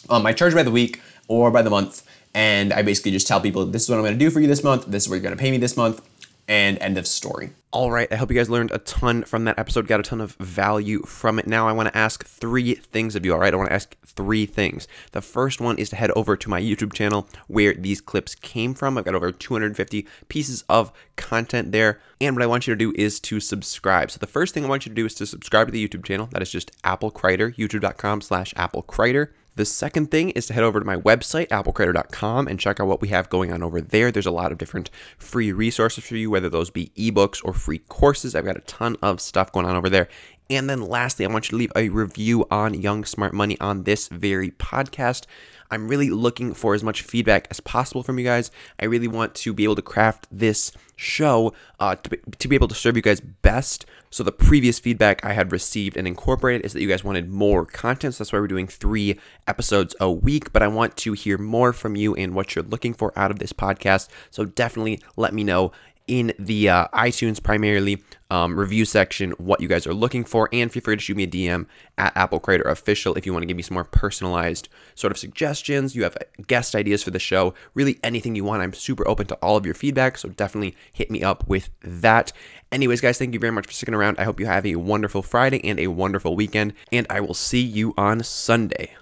um, 0.09 0.25
I 0.25 0.33
charge 0.33 0.53
by 0.53 0.63
the 0.63 0.71
week 0.71 1.01
or 1.27 1.51
by 1.51 1.61
the 1.61 1.69
month, 1.69 2.03
and 2.33 2.73
I 2.73 2.81
basically 2.81 3.11
just 3.11 3.27
tell 3.27 3.39
people 3.39 3.65
this 3.65 3.83
is 3.83 3.89
what 3.89 3.95
I'm 3.97 4.03
going 4.03 4.13
to 4.13 4.19
do 4.19 4.29
for 4.29 4.39
you 4.39 4.47
this 4.47 4.63
month. 4.63 4.85
This 4.87 5.03
is 5.03 5.09
what 5.09 5.15
you're 5.15 5.23
going 5.23 5.35
to 5.35 5.41
pay 5.41 5.51
me 5.51 5.57
this 5.57 5.77
month, 5.77 6.01
and 6.49 6.79
end 6.79 6.97
of 6.97 7.07
story. 7.07 7.51
All 7.71 7.91
right, 7.91 8.11
I 8.11 8.15
hope 8.15 8.31
you 8.31 8.35
guys 8.35 8.49
learned 8.49 8.71
a 8.71 8.79
ton 8.79 9.23
from 9.23 9.43
that 9.45 9.59
episode, 9.59 9.87
got 9.87 9.99
a 9.99 10.03
ton 10.03 10.19
of 10.19 10.33
value 10.37 11.03
from 11.03 11.37
it. 11.37 11.45
Now, 11.45 11.67
I 11.67 11.71
want 11.71 11.87
to 11.87 11.95
ask 11.95 12.25
three 12.25 12.73
things 12.73 13.15
of 13.15 13.23
you, 13.23 13.33
all 13.33 13.39
right? 13.39 13.53
I 13.53 13.57
want 13.57 13.69
to 13.69 13.75
ask 13.75 13.95
three 14.03 14.47
things. 14.47 14.87
The 15.11 15.21
first 15.21 15.61
one 15.61 15.77
is 15.77 15.91
to 15.91 15.95
head 15.95 16.09
over 16.15 16.35
to 16.35 16.49
my 16.49 16.59
YouTube 16.59 16.93
channel 16.93 17.29
where 17.45 17.75
these 17.75 18.01
clips 18.01 18.33
came 18.33 18.73
from. 18.73 18.97
I've 18.97 19.05
got 19.05 19.13
over 19.13 19.31
250 19.31 20.07
pieces 20.27 20.63
of 20.67 20.91
content 21.15 21.71
there. 21.71 22.01
And 22.19 22.35
what 22.35 22.41
I 22.41 22.47
want 22.47 22.65
you 22.65 22.73
to 22.73 22.77
do 22.77 22.91
is 22.95 23.19
to 23.21 23.39
subscribe. 23.39 24.09
So 24.09 24.17
the 24.17 24.25
first 24.25 24.55
thing 24.55 24.65
I 24.65 24.69
want 24.69 24.87
you 24.87 24.89
to 24.89 24.95
do 24.95 25.05
is 25.05 25.13
to 25.15 25.27
subscribe 25.27 25.67
to 25.67 25.71
the 25.71 25.87
YouTube 25.87 26.03
channel. 26.03 26.27
That 26.31 26.41
is 26.41 26.51
just 26.51 26.71
Apple 26.83 27.11
Crider, 27.11 27.51
youtube.com 27.51 28.21
slash 28.21 28.51
Apple 28.57 28.81
Crider. 28.81 29.31
The 29.59 29.65
second 29.65 30.09
thing 30.09 30.29
is 30.29 30.45
to 30.45 30.53
head 30.53 30.63
over 30.63 30.79
to 30.79 30.85
my 30.85 30.95
website, 30.95 31.49
applecrider.com, 31.49 32.47
and 32.47 32.57
check 32.57 32.79
out 32.79 32.87
what 32.87 33.01
we 33.01 33.09
have 33.09 33.27
going 33.27 33.51
on 33.51 33.61
over 33.61 33.81
there. 33.81 34.09
There's 34.09 34.25
a 34.25 34.31
lot 34.31 34.53
of 34.53 34.57
different 34.57 34.89
free 35.17 35.51
resources 35.51 36.05
for 36.05 36.15
you, 36.15 36.31
whether 36.31 36.47
those 36.47 36.69
be 36.69 36.93
ebooks 36.95 37.41
or 37.43 37.51
free 37.51 37.79
courses. 37.79 38.35
I've 38.35 38.45
got 38.45 38.55
a 38.55 38.61
ton 38.61 38.95
of 39.01 39.19
stuff 39.19 39.51
going 39.51 39.65
on 39.65 39.75
over 39.75 39.89
there. 39.89 40.07
And 40.49 40.67
then 40.67 40.81
lastly, 40.81 41.25
I 41.25 41.29
want 41.29 41.45
you 41.45 41.51
to 41.51 41.57
leave 41.57 41.71
a 41.75 41.89
review 41.89 42.45
on 42.49 42.73
Young 42.73 43.05
Smart 43.05 43.33
Money 43.33 43.59
on 43.59 43.83
this 43.83 44.07
very 44.07 44.49
podcast. 44.51 45.25
I'm 45.69 45.87
really 45.87 46.09
looking 46.09 46.55
for 46.55 46.73
as 46.73 46.83
much 46.83 47.03
feedback 47.03 47.47
as 47.51 47.59
possible 47.59 48.01
from 48.01 48.17
you 48.17 48.25
guys. 48.25 48.49
I 48.79 48.85
really 48.85 49.07
want 49.07 49.35
to 49.35 49.53
be 49.53 49.63
able 49.63 49.75
to 49.75 49.83
craft 49.83 50.27
this 50.31 50.71
show 50.95 51.53
uh, 51.79 51.95
to, 51.97 52.09
be, 52.09 52.17
to 52.39 52.47
be 52.47 52.55
able 52.55 52.67
to 52.67 52.73
serve 52.73 52.95
you 52.95 53.03
guys 53.03 53.19
best. 53.19 53.85
So, 54.09 54.23
the 54.23 54.31
previous 54.31 54.79
feedback 54.79 55.23
I 55.23 55.33
had 55.33 55.51
received 55.51 55.95
and 55.95 56.07
incorporated 56.07 56.65
is 56.65 56.73
that 56.73 56.81
you 56.81 56.87
guys 56.87 57.03
wanted 57.03 57.29
more 57.29 57.63
content. 57.63 58.15
So, 58.15 58.23
that's 58.23 58.33
why 58.33 58.39
we're 58.39 58.47
doing 58.47 58.65
three 58.65 59.19
episodes 59.45 59.95
a 59.99 60.11
week. 60.11 60.51
But 60.51 60.63
I 60.63 60.67
want 60.67 60.97
to 60.97 61.13
hear 61.13 61.37
more 61.37 61.73
from 61.73 61.95
you 61.95 62.15
and 62.15 62.33
what 62.33 62.55
you're 62.55 62.65
looking 62.65 62.95
for 62.95 63.13
out 63.15 63.29
of 63.29 63.37
this 63.37 63.53
podcast. 63.53 64.07
So, 64.31 64.45
definitely 64.45 64.99
let 65.15 65.31
me 65.31 65.43
know 65.43 65.71
in 66.09 66.33
the 66.39 66.67
uh, 66.67 66.87
iTunes 66.87 67.41
primarily 67.41 68.03
um, 68.31 68.59
review 68.59 68.83
section 68.83 69.31
what 69.31 69.61
you 69.61 69.67
guys 69.67 69.87
are 69.87 69.93
looking 69.93 70.25
for, 70.25 70.49
and 70.51 70.71
feel 70.71 70.81
free 70.81 70.95
to 70.95 71.01
shoot 71.01 71.15
me 71.15 71.23
a 71.23 71.27
DM 71.27 71.67
at 71.97 72.15
Apple 72.17 72.39
Crider 72.39 72.63
Official 72.63 73.13
if 73.15 73.25
you 73.25 73.31
want 73.31 73.43
to 73.43 73.47
give 73.47 73.55
me 73.55 73.63
some 73.63 73.75
more 73.75 73.83
personalized 73.83 74.69
sort 74.95 75.11
of 75.11 75.17
suggestions. 75.17 75.95
You 75.95 76.03
have 76.03 76.17
guest 76.47 76.75
ideas 76.75 77.03
for 77.03 77.11
the 77.11 77.19
show, 77.19 77.53
really 77.75 77.99
anything 78.03 78.35
you 78.35 78.43
want. 78.43 78.61
I'm 78.61 78.73
super 78.73 79.07
open 79.07 79.27
to 79.27 79.35
all 79.35 79.55
of 79.55 79.65
your 79.65 79.75
feedback, 79.75 80.17
so 80.17 80.29
definitely 80.29 80.75
hit 80.91 81.11
me 81.11 81.23
up 81.23 81.47
with 81.47 81.69
that. 81.81 82.31
Anyways, 82.71 83.01
guys, 83.01 83.17
thank 83.19 83.33
you 83.33 83.39
very 83.39 83.51
much 83.51 83.67
for 83.67 83.73
sticking 83.73 83.95
around. 83.95 84.19
I 84.19 84.23
hope 84.23 84.39
you 84.39 84.47
have 84.47 84.65
a 84.65 84.75
wonderful 84.75 85.21
Friday 85.21 85.63
and 85.63 85.79
a 85.79 85.87
wonderful 85.87 86.35
weekend, 86.35 86.73
and 86.91 87.05
I 87.09 87.21
will 87.21 87.35
see 87.35 87.61
you 87.61 87.93
on 87.97 88.23
Sunday. 88.23 88.95